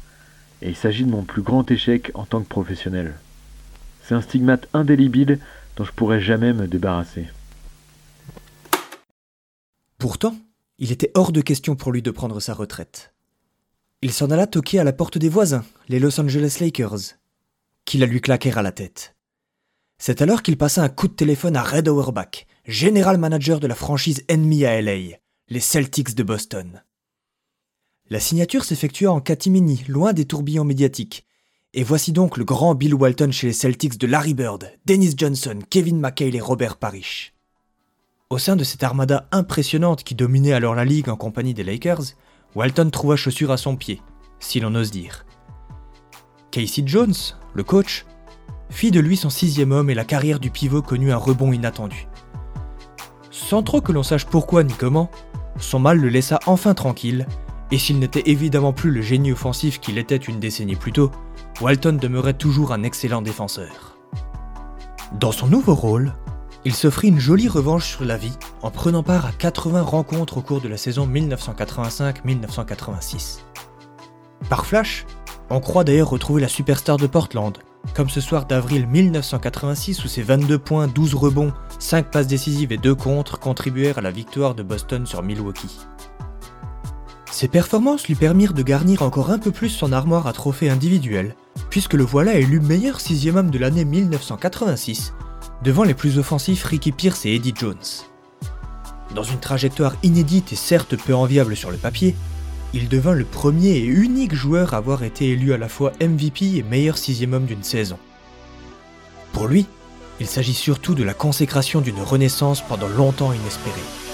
et 0.62 0.68
il 0.68 0.76
s'agit 0.76 1.04
de 1.04 1.10
mon 1.10 1.24
plus 1.24 1.42
grand 1.42 1.68
échec 1.68 2.12
en 2.14 2.26
tant 2.26 2.42
que 2.42 2.48
professionnel. 2.48 3.16
C'est 4.04 4.14
un 4.14 4.22
stigmate 4.22 4.68
indélébile 4.72 5.40
dont 5.74 5.82
je 5.84 5.90
pourrais 5.90 6.20
jamais 6.20 6.52
me 6.52 6.68
débarrasser. 6.68 7.26
Pourtant, 9.98 10.36
il 10.78 10.92
était 10.92 11.10
hors 11.14 11.32
de 11.32 11.40
question 11.40 11.74
pour 11.74 11.92
lui 11.92 12.02
de 12.02 12.10
prendre 12.10 12.40
sa 12.40 12.54
retraite. 12.54 13.14
il 14.02 14.12
s'en 14.12 14.30
alla 14.30 14.46
toquer 14.46 14.78
à 14.78 14.84
la 14.84 14.92
porte 14.92 15.18
des 15.18 15.30
voisins, 15.30 15.64
les 15.88 15.98
Los 15.98 16.20
Angeles 16.20 16.58
Lakers, 16.60 17.16
qui 17.86 17.98
la 17.98 18.06
lui 18.06 18.20
claquèrent 18.20 18.58
à 18.58 18.62
la 18.62 18.72
tête. 18.72 19.16
C'est 19.98 20.20
alors 20.20 20.42
qu'il 20.42 20.58
passa 20.58 20.82
un 20.82 20.90
coup 20.90 21.08
de 21.08 21.14
téléphone 21.14 21.56
à 21.56 21.62
Red 21.62 21.88
Auerbach, 21.88 22.46
général 22.66 23.16
manager 23.16 23.58
de 23.58 23.66
la 23.66 23.74
franchise 23.74 24.22
ennemie 24.28 24.66
à 24.66 24.80
LA, 24.82 25.16
les 25.48 25.60
Celtics 25.60 26.14
de 26.14 26.22
Boston. 26.22 26.82
La 28.10 28.20
signature 28.20 28.64
s'effectua 28.64 29.10
en 29.10 29.20
catimini, 29.20 29.82
loin 29.88 30.12
des 30.12 30.26
tourbillons 30.26 30.64
médiatiques. 30.64 31.26
Et 31.72 31.82
voici 31.82 32.12
donc 32.12 32.36
le 32.36 32.44
grand 32.44 32.74
Bill 32.74 32.94
Walton 32.94 33.32
chez 33.32 33.48
les 33.48 33.52
Celtics 33.52 33.98
de 33.98 34.06
Larry 34.06 34.34
Bird, 34.34 34.70
Dennis 34.84 35.14
Johnson, 35.16 35.58
Kevin 35.70 35.98
McHale 35.98 36.36
et 36.36 36.40
Robert 36.40 36.76
Parrish. 36.76 37.35
Au 38.28 38.38
sein 38.38 38.56
de 38.56 38.64
cette 38.64 38.82
armada 38.82 39.28
impressionnante 39.30 40.02
qui 40.02 40.16
dominait 40.16 40.52
alors 40.52 40.74
la 40.74 40.84
ligue 40.84 41.08
en 41.08 41.14
compagnie 41.14 41.54
des 41.54 41.62
Lakers, 41.62 42.02
Walton 42.56 42.90
trouva 42.90 43.14
chaussure 43.14 43.52
à 43.52 43.56
son 43.56 43.76
pied, 43.76 44.02
si 44.40 44.58
l'on 44.58 44.74
ose 44.74 44.90
dire. 44.90 45.24
Casey 46.50 46.82
Jones, 46.84 47.14
le 47.54 47.62
coach, 47.62 48.04
fit 48.68 48.90
de 48.90 48.98
lui 48.98 49.16
son 49.16 49.30
sixième 49.30 49.70
homme 49.70 49.90
et 49.90 49.94
la 49.94 50.04
carrière 50.04 50.40
du 50.40 50.50
pivot 50.50 50.82
connut 50.82 51.12
un 51.12 51.16
rebond 51.16 51.52
inattendu. 51.52 52.08
Sans 53.30 53.62
trop 53.62 53.80
que 53.80 53.92
l'on 53.92 54.02
sache 54.02 54.26
pourquoi 54.26 54.64
ni 54.64 54.72
comment, 54.72 55.08
son 55.60 55.78
mal 55.78 55.98
le 55.98 56.08
laissa 56.08 56.40
enfin 56.46 56.74
tranquille, 56.74 57.28
et 57.70 57.78
s'il 57.78 58.00
n'était 58.00 58.28
évidemment 58.28 58.72
plus 58.72 58.90
le 58.90 59.02
génie 59.02 59.30
offensif 59.30 59.78
qu'il 59.78 59.98
était 59.98 60.16
une 60.16 60.40
décennie 60.40 60.74
plus 60.74 60.92
tôt, 60.92 61.12
Walton 61.60 61.96
demeurait 62.02 62.34
toujours 62.34 62.72
un 62.72 62.82
excellent 62.82 63.22
défenseur. 63.22 63.96
Dans 65.12 65.30
son 65.30 65.46
nouveau 65.46 65.76
rôle, 65.76 66.12
il 66.66 66.74
s'offrit 66.74 67.08
une 67.08 67.20
jolie 67.20 67.46
revanche 67.46 67.86
sur 67.86 68.04
la 68.04 68.16
vie 68.16 68.32
en 68.60 68.72
prenant 68.72 69.04
part 69.04 69.24
à 69.24 69.30
80 69.30 69.82
rencontres 69.82 70.38
au 70.38 70.40
cours 70.40 70.60
de 70.60 70.66
la 70.66 70.76
saison 70.76 71.06
1985-1986. 71.06 73.42
Par 74.50 74.66
flash, 74.66 75.06
on 75.48 75.60
croit 75.60 75.84
d'ailleurs 75.84 76.10
retrouver 76.10 76.42
la 76.42 76.48
superstar 76.48 76.96
de 76.96 77.06
Portland, 77.06 77.56
comme 77.94 78.10
ce 78.10 78.20
soir 78.20 78.46
d'avril 78.46 78.88
1986 78.88 80.04
où 80.04 80.08
ses 80.08 80.22
22 80.22 80.58
points, 80.58 80.88
12 80.88 81.14
rebonds, 81.14 81.52
5 81.78 82.10
passes 82.10 82.26
décisives 82.26 82.72
et 82.72 82.78
2 82.78 82.96
contres 82.96 83.38
contribuèrent 83.38 83.98
à 83.98 84.02
la 84.02 84.10
victoire 84.10 84.56
de 84.56 84.64
Boston 84.64 85.06
sur 85.06 85.22
Milwaukee. 85.22 85.78
Ces 87.30 87.46
performances 87.46 88.08
lui 88.08 88.16
permirent 88.16 88.54
de 88.54 88.64
garnir 88.64 89.02
encore 89.02 89.30
un 89.30 89.38
peu 89.38 89.52
plus 89.52 89.68
son 89.68 89.92
armoire 89.92 90.26
à 90.26 90.32
trophées 90.32 90.68
individuels, 90.68 91.36
puisque 91.70 91.94
le 91.94 92.02
voilà 92.02 92.34
élu 92.34 92.58
meilleur 92.58 93.00
sixième 93.00 93.36
homme 93.36 93.52
de 93.52 93.60
l'année 93.60 93.84
1986 93.84 95.12
devant 95.62 95.84
les 95.84 95.94
plus 95.94 96.18
offensifs 96.18 96.64
Ricky 96.64 96.92
Pierce 96.92 97.26
et 97.26 97.34
Eddie 97.34 97.54
Jones. 97.56 97.76
Dans 99.14 99.22
une 99.22 99.40
trajectoire 99.40 99.94
inédite 100.02 100.52
et 100.52 100.56
certes 100.56 100.96
peu 100.96 101.14
enviable 101.14 101.56
sur 101.56 101.70
le 101.70 101.76
papier, 101.76 102.14
il 102.74 102.88
devint 102.88 103.14
le 103.14 103.24
premier 103.24 103.70
et 103.70 103.84
unique 103.84 104.34
joueur 104.34 104.74
à 104.74 104.78
avoir 104.78 105.02
été 105.02 105.30
élu 105.30 105.52
à 105.52 105.58
la 105.58 105.68
fois 105.68 105.92
MVP 106.00 106.56
et 106.56 106.62
meilleur 106.62 106.98
sixième 106.98 107.32
homme 107.32 107.46
d'une 107.46 107.62
saison. 107.62 107.98
Pour 109.32 109.46
lui, 109.46 109.66
il 110.20 110.26
s'agit 110.26 110.54
surtout 110.54 110.94
de 110.94 111.04
la 111.04 111.14
consécration 111.14 111.80
d'une 111.80 112.02
renaissance 112.02 112.62
pendant 112.62 112.88
longtemps 112.88 113.32
inespérée. 113.32 114.05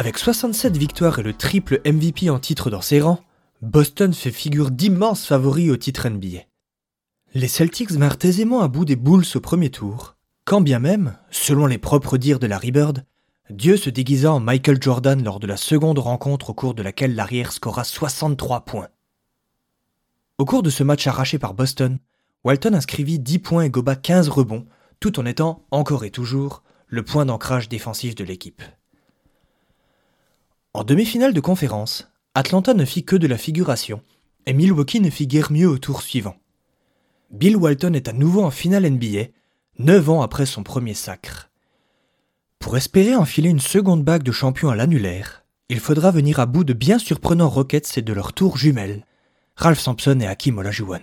Avec 0.00 0.16
67 0.16 0.78
victoires 0.78 1.18
et 1.18 1.22
le 1.22 1.34
triple 1.34 1.82
MVP 1.84 2.30
en 2.30 2.38
titre 2.38 2.70
dans 2.70 2.80
ses 2.80 3.02
rangs, 3.02 3.22
Boston 3.60 4.14
fait 4.14 4.30
figure 4.30 4.70
d'immenses 4.70 5.26
favoris 5.26 5.70
au 5.70 5.76
titre 5.76 6.08
NBA. 6.08 6.38
Les 7.34 7.48
Celtics 7.48 7.90
vinrent 7.90 8.16
aisément 8.22 8.62
à 8.62 8.68
bout 8.68 8.86
des 8.86 8.96
Bulls 8.96 9.26
au 9.34 9.40
premier 9.40 9.68
tour, 9.68 10.16
quand 10.46 10.62
bien 10.62 10.78
même, 10.78 11.18
selon 11.30 11.66
les 11.66 11.76
propres 11.76 12.16
dires 12.16 12.38
de 12.38 12.46
Larry 12.46 12.70
Bird, 12.70 13.04
Dieu 13.50 13.76
se 13.76 13.90
déguisa 13.90 14.32
en 14.32 14.40
Michael 14.40 14.80
Jordan 14.80 15.22
lors 15.22 15.38
de 15.38 15.46
la 15.46 15.58
seconde 15.58 15.98
rencontre 15.98 16.48
au 16.48 16.54
cours 16.54 16.72
de 16.72 16.82
laquelle 16.82 17.14
l'arrière 17.14 17.52
scora 17.52 17.84
63 17.84 18.64
points. 18.64 18.88
Au 20.38 20.46
cours 20.46 20.62
de 20.62 20.70
ce 20.70 20.82
match 20.82 21.06
arraché 21.06 21.38
par 21.38 21.52
Boston, 21.52 21.98
Walton 22.42 22.72
inscrivit 22.72 23.18
10 23.18 23.38
points 23.40 23.64
et 23.64 23.70
goba 23.70 23.96
15 23.96 24.30
rebonds, 24.30 24.64
tout 24.98 25.20
en 25.20 25.26
étant, 25.26 25.66
encore 25.70 26.06
et 26.06 26.10
toujours, 26.10 26.62
le 26.86 27.04
point 27.04 27.26
d'ancrage 27.26 27.68
défensif 27.68 28.14
de 28.14 28.24
l'équipe. 28.24 28.62
En 30.72 30.84
demi-finale 30.84 31.34
de 31.34 31.40
conférence, 31.40 32.12
Atlanta 32.36 32.74
ne 32.74 32.84
fit 32.84 33.04
que 33.04 33.16
de 33.16 33.26
la 33.26 33.36
figuration, 33.36 34.02
et 34.46 34.52
Milwaukee 34.52 35.00
ne 35.00 35.10
fit 35.10 35.26
guère 35.26 35.50
mieux 35.50 35.68
au 35.68 35.78
tour 35.78 36.00
suivant. 36.00 36.36
Bill 37.32 37.56
Walton 37.56 37.92
est 37.94 38.06
à 38.06 38.12
nouveau 38.12 38.44
en 38.44 38.52
finale 38.52 38.88
NBA, 38.88 39.30
neuf 39.80 40.08
ans 40.08 40.22
après 40.22 40.46
son 40.46 40.62
premier 40.62 40.94
sacre. 40.94 41.50
Pour 42.60 42.76
espérer 42.76 43.16
enfiler 43.16 43.50
une 43.50 43.58
seconde 43.58 44.04
bague 44.04 44.22
de 44.22 44.30
champion 44.30 44.68
à 44.68 44.76
l'annulaire, 44.76 45.44
il 45.70 45.80
faudra 45.80 46.12
venir 46.12 46.38
à 46.38 46.46
bout 46.46 46.62
de 46.62 46.72
bien 46.72 47.00
surprenants 47.00 47.48
Rockets 47.48 47.98
et 47.98 48.02
de 48.02 48.12
leurs 48.12 48.32
tours 48.32 48.56
jumelles, 48.56 49.04
Ralph 49.56 49.80
Sampson 49.80 50.20
et 50.20 50.26
Hakim 50.28 50.58
Olajuwon. 50.58 51.02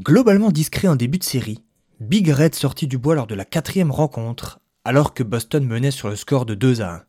Globalement 0.00 0.50
discret 0.50 0.88
en 0.88 0.96
début 0.96 1.18
de 1.18 1.24
série, 1.24 1.62
Big 2.00 2.28
Red 2.28 2.56
sortit 2.56 2.88
du 2.88 2.98
bois 2.98 3.14
lors 3.14 3.28
de 3.28 3.36
la 3.36 3.44
quatrième 3.44 3.92
rencontre, 3.92 4.58
alors 4.84 5.14
que 5.14 5.22
Boston 5.22 5.64
menait 5.64 5.92
sur 5.92 6.08
le 6.08 6.16
score 6.16 6.46
de 6.46 6.54
2 6.54 6.82
à 6.82 6.94
1. 6.94 7.02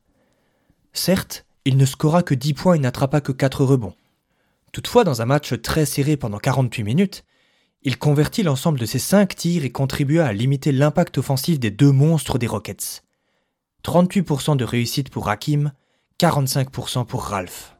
Certes, 0.96 1.46
il 1.66 1.76
ne 1.78 1.86
scora 1.86 2.24
que 2.24 2.34
10 2.34 2.54
points 2.54 2.76
et 2.76 2.80
n'attrapa 2.80 3.20
que 3.20 3.34
4 3.34 3.66
rebonds. 3.66 3.94
Toutefois, 4.72 5.04
dans 5.04 5.22
un 5.22 5.26
match 5.26 5.54
très 5.62 5.86
serré 5.86 6.16
pendant 6.16 6.40
48 6.40 6.84
minutes, 6.84 7.26
il 7.84 8.00
convertit 8.00 8.44
l'ensemble 8.44 8.80
de 8.80 8.86
ses 8.86 8.98
5 8.98 9.36
tirs 9.36 9.66
et 9.66 9.72
contribua 9.72 10.26
à 10.26 10.34
limiter 10.34 10.72
l'impact 10.72 11.18
offensif 11.18 11.60
des 11.60 11.70
deux 11.70 11.92
monstres 11.92 12.38
des 12.38 12.48
Rockets. 12.48 13.04
38% 13.84 14.56
de 14.56 14.64
réussite 14.64 15.10
pour 15.10 15.30
Hakim, 15.30 15.74
45% 16.20 17.06
pour 17.06 17.24
Ralph. 17.24 17.78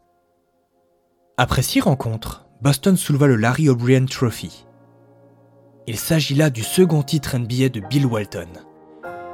Après 1.38 1.64
6 1.64 1.82
rencontres, 1.82 2.46
Boston 2.62 2.98
souleva 2.98 3.28
le 3.28 3.38
Larry 3.38 3.70
O'Brien 3.70 4.06
Trophy. 4.06 4.66
Il 5.88 5.98
s'agit 5.98 6.36
là 6.36 6.50
du 6.50 6.64
second 6.64 7.02
titre 7.02 7.38
NBA 7.38 7.70
de 7.70 7.80
Bill 7.80 8.06
Walton. 8.06 8.50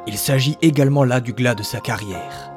Il 0.05 0.17
s'agit 0.17 0.57
également 0.61 1.03
là 1.03 1.19
du 1.19 1.33
glas 1.33 1.55
de 1.55 1.63
sa 1.63 1.79
carrière. 1.79 2.50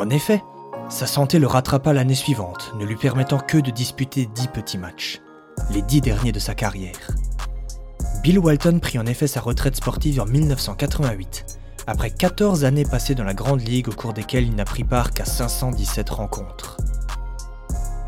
En 0.00 0.08
effet, 0.08 0.42
sa 0.88 1.06
santé 1.06 1.38
le 1.38 1.46
rattrapa 1.46 1.92
l'année 1.92 2.14
suivante, 2.14 2.72
ne 2.78 2.86
lui 2.86 2.96
permettant 2.96 3.38
que 3.38 3.58
de 3.58 3.70
disputer 3.70 4.24
10 4.34 4.46
petits 4.46 4.78
matchs, 4.78 5.20
les 5.70 5.82
10 5.82 6.00
derniers 6.00 6.32
de 6.32 6.38
sa 6.38 6.54
carrière. 6.54 7.10
Bill 8.22 8.38
Walton 8.38 8.78
prit 8.80 8.98
en 8.98 9.04
effet 9.04 9.26
sa 9.26 9.42
retraite 9.42 9.76
sportive 9.76 10.18
en 10.22 10.24
1988, 10.24 11.58
après 11.86 12.10
14 12.10 12.64
années 12.64 12.86
passées 12.86 13.14
dans 13.14 13.24
la 13.24 13.34
Grande 13.34 13.60
Ligue 13.60 13.90
au 13.90 13.92
cours 13.92 14.14
desquelles 14.14 14.46
il 14.46 14.54
n'a 14.54 14.64
pris 14.64 14.84
part 14.84 15.10
qu'à 15.10 15.26
517 15.26 16.08
rencontres. 16.08 16.78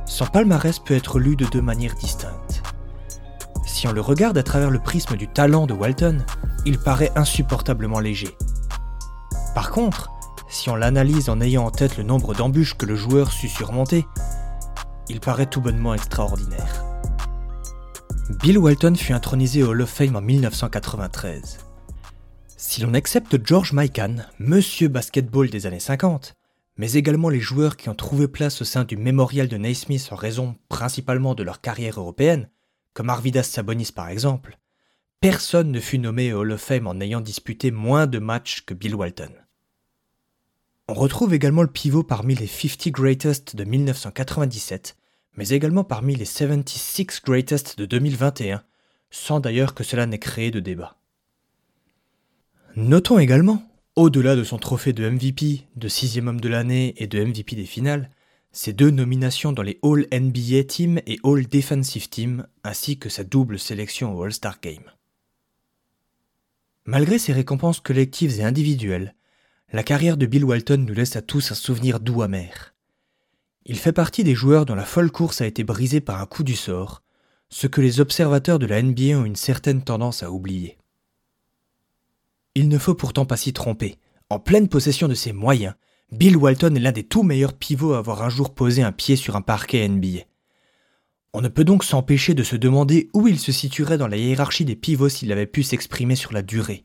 Son 0.06 0.24
palmarès 0.24 0.78
peut 0.78 0.96
être 0.96 1.18
lu 1.18 1.36
de 1.36 1.44
deux 1.44 1.60
manières 1.60 1.96
distinctes. 1.96 2.62
Si 3.66 3.86
on 3.86 3.92
le 3.92 4.00
regarde 4.00 4.38
à 4.38 4.42
travers 4.42 4.70
le 4.70 4.78
prisme 4.78 5.18
du 5.18 5.28
talent 5.28 5.66
de 5.66 5.74
Walton, 5.74 6.24
il 6.64 6.78
paraît 6.78 7.12
insupportablement 7.16 8.00
léger. 8.00 8.34
Par 9.54 9.70
contre, 9.70 10.11
si 10.52 10.68
on 10.68 10.76
l'analyse 10.76 11.30
en 11.30 11.40
ayant 11.40 11.64
en 11.64 11.70
tête 11.70 11.96
le 11.96 12.02
nombre 12.02 12.34
d'embûches 12.34 12.74
que 12.74 12.84
le 12.84 12.94
joueur 12.94 13.32
sut 13.32 13.48
surmonter, 13.48 14.04
il 15.08 15.18
paraît 15.18 15.46
tout 15.46 15.62
bonnement 15.62 15.94
extraordinaire. 15.94 16.84
Bill 18.42 18.58
Walton 18.58 18.94
fut 18.94 19.14
intronisé 19.14 19.62
au 19.62 19.70
Hall 19.70 19.80
of 19.80 19.88
Fame 19.88 20.14
en 20.14 20.20
1993. 20.20 21.58
Si 22.58 22.82
l'on 22.82 22.92
accepte 22.92 23.44
George 23.44 23.72
Mikan, 23.72 24.16
monsieur 24.38 24.88
basketball 24.88 25.48
des 25.48 25.66
années 25.66 25.80
50, 25.80 26.34
mais 26.76 26.92
également 26.92 27.30
les 27.30 27.40
joueurs 27.40 27.78
qui 27.78 27.88
ont 27.88 27.94
trouvé 27.94 28.28
place 28.28 28.60
au 28.60 28.64
sein 28.64 28.84
du 28.84 28.98
mémorial 28.98 29.48
de 29.48 29.56
Naismith 29.56 30.08
en 30.12 30.16
raison 30.16 30.56
principalement 30.68 31.34
de 31.34 31.42
leur 31.42 31.62
carrière 31.62 31.98
européenne, 31.98 32.50
comme 32.92 33.08
Arvidas 33.08 33.44
Sabonis 33.44 33.90
par 33.94 34.10
exemple, 34.10 34.58
personne 35.20 35.70
ne 35.70 35.80
fut 35.80 35.98
nommé 35.98 36.34
au 36.34 36.40
Hall 36.40 36.52
of 36.52 36.60
Fame 36.60 36.86
en 36.86 37.00
ayant 37.00 37.22
disputé 37.22 37.70
moins 37.70 38.06
de 38.06 38.18
matchs 38.18 38.64
que 38.66 38.74
Bill 38.74 38.94
Walton. 38.94 39.32
On 40.88 40.94
retrouve 40.94 41.32
également 41.32 41.62
le 41.62 41.68
pivot 41.68 42.02
parmi 42.02 42.34
les 42.34 42.46
50 42.46 42.88
Greatest 42.88 43.56
de 43.56 43.64
1997, 43.64 44.96
mais 45.36 45.48
également 45.50 45.84
parmi 45.84 46.16
les 46.16 46.24
76 46.24 47.20
Greatest 47.24 47.78
de 47.78 47.86
2021, 47.86 48.62
sans 49.10 49.40
d'ailleurs 49.40 49.74
que 49.74 49.84
cela 49.84 50.06
n'ait 50.06 50.18
créé 50.18 50.50
de 50.50 50.60
débat. 50.60 50.96
Notons 52.74 53.18
également, 53.18 53.62
au-delà 53.94 54.34
de 54.34 54.44
son 54.44 54.58
trophée 54.58 54.92
de 54.92 55.08
MVP, 55.08 55.66
de 55.76 55.88
sixième 55.88 56.28
homme 56.28 56.40
de 56.40 56.48
l'année 56.48 56.94
et 56.96 57.06
de 57.06 57.22
MVP 57.22 57.54
des 57.54 57.66
finales, 57.66 58.10
ses 58.50 58.72
deux 58.72 58.90
nominations 58.90 59.52
dans 59.52 59.62
les 59.62 59.78
All 59.82 60.06
NBA 60.12 60.64
Team 60.64 61.00
et 61.06 61.18
All 61.24 61.46
Defensive 61.46 62.08
Team, 62.08 62.46
ainsi 62.64 62.98
que 62.98 63.08
sa 63.08 63.24
double 63.24 63.58
sélection 63.58 64.14
au 64.14 64.22
All-Star 64.22 64.60
Game. 64.60 64.84
Malgré 66.84 67.18
ses 67.18 67.32
récompenses 67.32 67.80
collectives 67.80 68.40
et 68.40 68.44
individuelles, 68.44 69.14
la 69.72 69.82
carrière 69.82 70.18
de 70.18 70.26
Bill 70.26 70.44
Walton 70.44 70.84
nous 70.86 70.92
laisse 70.92 71.16
à 71.16 71.22
tous 71.22 71.50
un 71.50 71.54
souvenir 71.54 71.98
doux 71.98 72.20
amer. 72.20 72.74
Il 73.64 73.78
fait 73.78 73.92
partie 73.92 74.22
des 74.22 74.34
joueurs 74.34 74.66
dont 74.66 74.74
la 74.74 74.84
folle 74.84 75.10
course 75.10 75.40
a 75.40 75.46
été 75.46 75.64
brisée 75.64 76.02
par 76.02 76.20
un 76.20 76.26
coup 76.26 76.42
du 76.42 76.56
sort, 76.56 77.02
ce 77.48 77.66
que 77.66 77.80
les 77.80 78.00
observateurs 78.00 78.58
de 78.58 78.66
la 78.66 78.82
NBA 78.82 79.18
ont 79.18 79.24
une 79.24 79.36
certaine 79.36 79.82
tendance 79.82 80.22
à 80.22 80.30
oublier. 80.30 80.76
Il 82.54 82.68
ne 82.68 82.76
faut 82.76 82.94
pourtant 82.94 83.24
pas 83.24 83.38
s'y 83.38 83.54
tromper. 83.54 83.96
En 84.28 84.38
pleine 84.38 84.68
possession 84.68 85.08
de 85.08 85.14
ses 85.14 85.32
moyens, 85.32 85.74
Bill 86.10 86.36
Walton 86.36 86.74
est 86.74 86.80
l'un 86.80 86.92
des 86.92 87.04
tout 87.04 87.22
meilleurs 87.22 87.54
pivots 87.54 87.94
à 87.94 87.98
avoir 87.98 88.22
un 88.22 88.28
jour 88.28 88.54
posé 88.54 88.82
un 88.82 88.92
pied 88.92 89.16
sur 89.16 89.36
un 89.36 89.42
parquet 89.42 89.88
NBA. 89.88 90.24
On 91.32 91.40
ne 91.40 91.48
peut 91.48 91.64
donc 91.64 91.82
s'empêcher 91.82 92.34
de 92.34 92.42
se 92.42 92.56
demander 92.56 93.08
où 93.14 93.26
il 93.26 93.38
se 93.38 93.52
situerait 93.52 93.96
dans 93.96 94.08
la 94.08 94.18
hiérarchie 94.18 94.66
des 94.66 94.76
pivots 94.76 95.08
s'il 95.08 95.32
avait 95.32 95.46
pu 95.46 95.62
s'exprimer 95.62 96.16
sur 96.16 96.34
la 96.34 96.42
durée. 96.42 96.84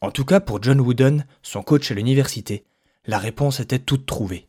En 0.00 0.12
tout 0.12 0.24
cas, 0.24 0.38
pour 0.38 0.62
John 0.62 0.80
Wooden, 0.80 1.26
son 1.42 1.62
coach 1.62 1.90
à 1.90 1.94
l'université, 1.94 2.64
la 3.06 3.18
réponse 3.18 3.58
était 3.58 3.80
toute 3.80 4.06
trouvée. 4.06 4.46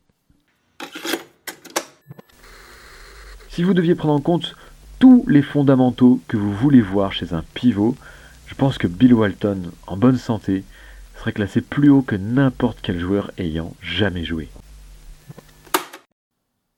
Si 3.48 3.64
vous 3.64 3.74
deviez 3.74 3.96
prendre 3.96 4.14
en 4.14 4.20
compte 4.20 4.54
tous 5.00 5.24
les 5.26 5.42
fondamentaux 5.42 6.20
que 6.28 6.36
vous 6.36 6.54
voulez 6.54 6.80
voir 6.80 7.12
chez 7.12 7.32
un 7.32 7.42
pivot, 7.54 7.96
je 8.46 8.54
pense 8.54 8.78
que 8.78 8.86
Bill 8.86 9.12
Walton, 9.12 9.72
en 9.88 9.96
bonne 9.96 10.18
santé, 10.18 10.62
serait 11.18 11.32
classé 11.32 11.60
plus 11.60 11.90
haut 11.90 12.02
que 12.02 12.14
n'importe 12.14 12.78
quel 12.80 13.00
joueur 13.00 13.32
ayant 13.36 13.74
jamais 13.82 14.24
joué. 14.24 14.48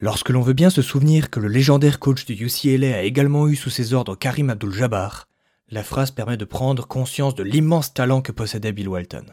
Lorsque 0.01 0.31
l'on 0.31 0.41
veut 0.41 0.55
bien 0.55 0.71
se 0.71 0.81
souvenir 0.81 1.29
que 1.29 1.41
le 1.41 1.49
légendaire 1.49 1.99
coach 1.99 2.25
de 2.25 2.33
UCLA 2.33 2.97
a 2.97 3.03
également 3.03 3.49
eu 3.49 3.55
sous 3.55 3.71
ses 3.71 3.93
ordres 3.93 4.17
Karim 4.17 4.49
Abdul-Jabbar, 4.49 5.29
la 5.73 5.83
phrase 5.83 6.11
permet 6.11 6.37
de 6.37 6.45
prendre 6.45 6.87
conscience 6.87 7.35
de 7.35 7.43
l'immense 7.43 7.95
talent 7.95 8.21
que 8.21 8.31
possédait 8.31 8.73
Bill 8.73 8.91
Walton. 8.91 9.25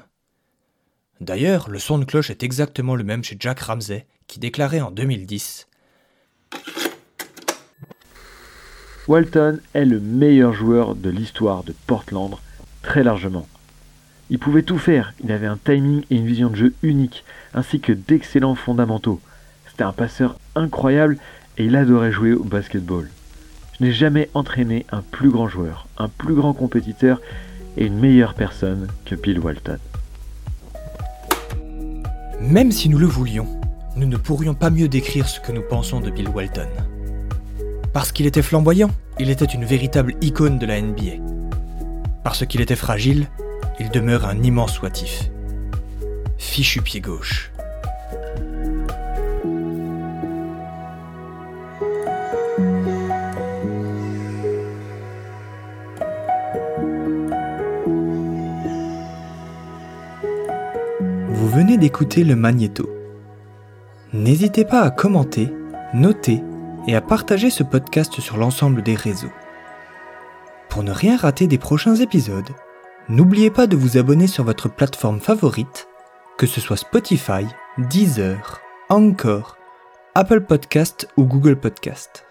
D'ailleurs, 1.20 1.70
le 1.70 1.80
son 1.80 2.00
de 2.00 2.06
cloche 2.06 2.30
est 2.30 2.44
exactement 2.44 2.96
le 2.96 3.04
même 3.04 3.26
chez 3.26 3.36
Jack 3.38 3.60
Ramsey, 3.60 4.08
qui 4.26 4.40
déclarait 4.40 4.80
en 4.80 4.90
2010 4.90 5.68
Walton 9.10 9.60
est 9.74 9.84
le 9.84 10.00
meilleur 10.00 10.54
joueur 10.54 10.96
de 10.96 11.10
l'histoire 11.10 11.66
de 11.66 11.74
Portland, 11.88 12.36
très 12.84 13.04
largement. 13.04 13.46
Il 14.30 14.40
pouvait 14.40 14.64
tout 14.64 14.78
faire, 14.78 15.14
il 15.22 15.34
avait 15.34 15.46
un 15.46 15.58
timing 15.58 16.06
et 16.10 16.16
une 16.16 16.26
vision 16.26 16.50
de 16.50 16.56
jeu 16.56 16.74
unique, 16.84 17.26
ainsi 17.54 17.82
que 17.82 17.92
d'excellents 17.92 18.56
fondamentaux. 18.56 19.20
C'était 19.68 19.84
un 19.84 19.92
passeur 19.92 20.38
incroyable 20.56 21.18
et 21.58 21.66
il 21.66 21.76
adorait 21.76 22.14
jouer 22.14 22.32
au 22.32 22.46
basketball. 22.46 23.10
N'ai 23.80 23.94
jamais 23.94 24.30
entraîné 24.34 24.86
un 24.92 25.02
plus 25.02 25.30
grand 25.30 25.48
joueur, 25.48 25.88
un 25.98 26.10
plus 26.10 26.34
grand 26.34 26.54
compétiteur 26.54 27.22
et 27.78 27.86
une 27.86 27.98
meilleure 27.98 28.34
personne 28.34 28.88
que 29.06 29.16
Bill 29.16 29.40
Walton. 29.40 29.80
Même 32.42 32.72
si 32.72 32.90
nous 32.90 32.98
le 32.98 33.06
voulions, 33.06 33.48
nous 33.96 34.08
ne 34.08 34.18
pourrions 34.18 34.54
pas 34.54 34.70
mieux 34.70 34.90
décrire 34.90 35.30
ce 35.30 35.40
que 35.40 35.52
nous 35.52 35.62
pensons 35.62 36.02
de 36.02 36.10
Bill 36.10 36.28
Walton. 36.30 36.68
Parce 37.94 38.12
qu'il 38.12 38.26
était 38.26 38.42
flamboyant, 38.42 38.92
il 39.18 39.30
était 39.30 39.46
une 39.46 39.66
véritable 39.66 40.16
icône 40.22 40.60
de 40.60 40.66
la 40.66 40.82
NBA. 40.82 41.24
Parce 42.24 42.46
qu'il 42.46 42.62
était 42.62 42.76
fragile, 42.76 43.28
il 43.80 43.90
demeure 43.90 44.26
un 44.26 44.44
immense 44.44 44.74
soitif. 44.74 45.30
Fichu 46.38 46.82
pied 46.82 47.02
gauche. 47.02 47.52
D'écouter 61.80 62.24
le 62.24 62.36
Magnéto. 62.36 62.90
N'hésitez 64.14 64.66
pas 64.66 64.82
à 64.82 64.92
commenter, 64.92 65.52
noter 65.94 66.44
et 66.88 66.96
à 66.96 67.02
partager 67.02 67.50
ce 67.50 67.64
podcast 67.64 68.20
sur 68.20 68.38
l'ensemble 68.38 68.84
des 68.84 68.96
réseaux. 68.96 69.32
Pour 70.70 70.84
ne 70.84 70.92
rien 70.92 71.18
rater 71.18 71.48
des 71.48 71.58
prochains 71.58 71.96
épisodes, 71.96 72.50
n'oubliez 73.08 73.50
pas 73.50 73.66
de 73.66 73.76
vous 73.76 73.98
abonner 73.98 74.28
sur 74.28 74.44
votre 74.44 74.70
plateforme 74.70 75.20
favorite, 75.20 75.88
que 76.38 76.46
ce 76.46 76.62
soit 76.62 76.78
Spotify, 76.78 77.46
Deezer, 77.78 78.62
Anchor, 78.90 79.58
Apple 80.16 80.42
Podcast 80.42 81.08
ou 81.18 81.26
Google 81.26 81.56
Podcast. 81.56 82.29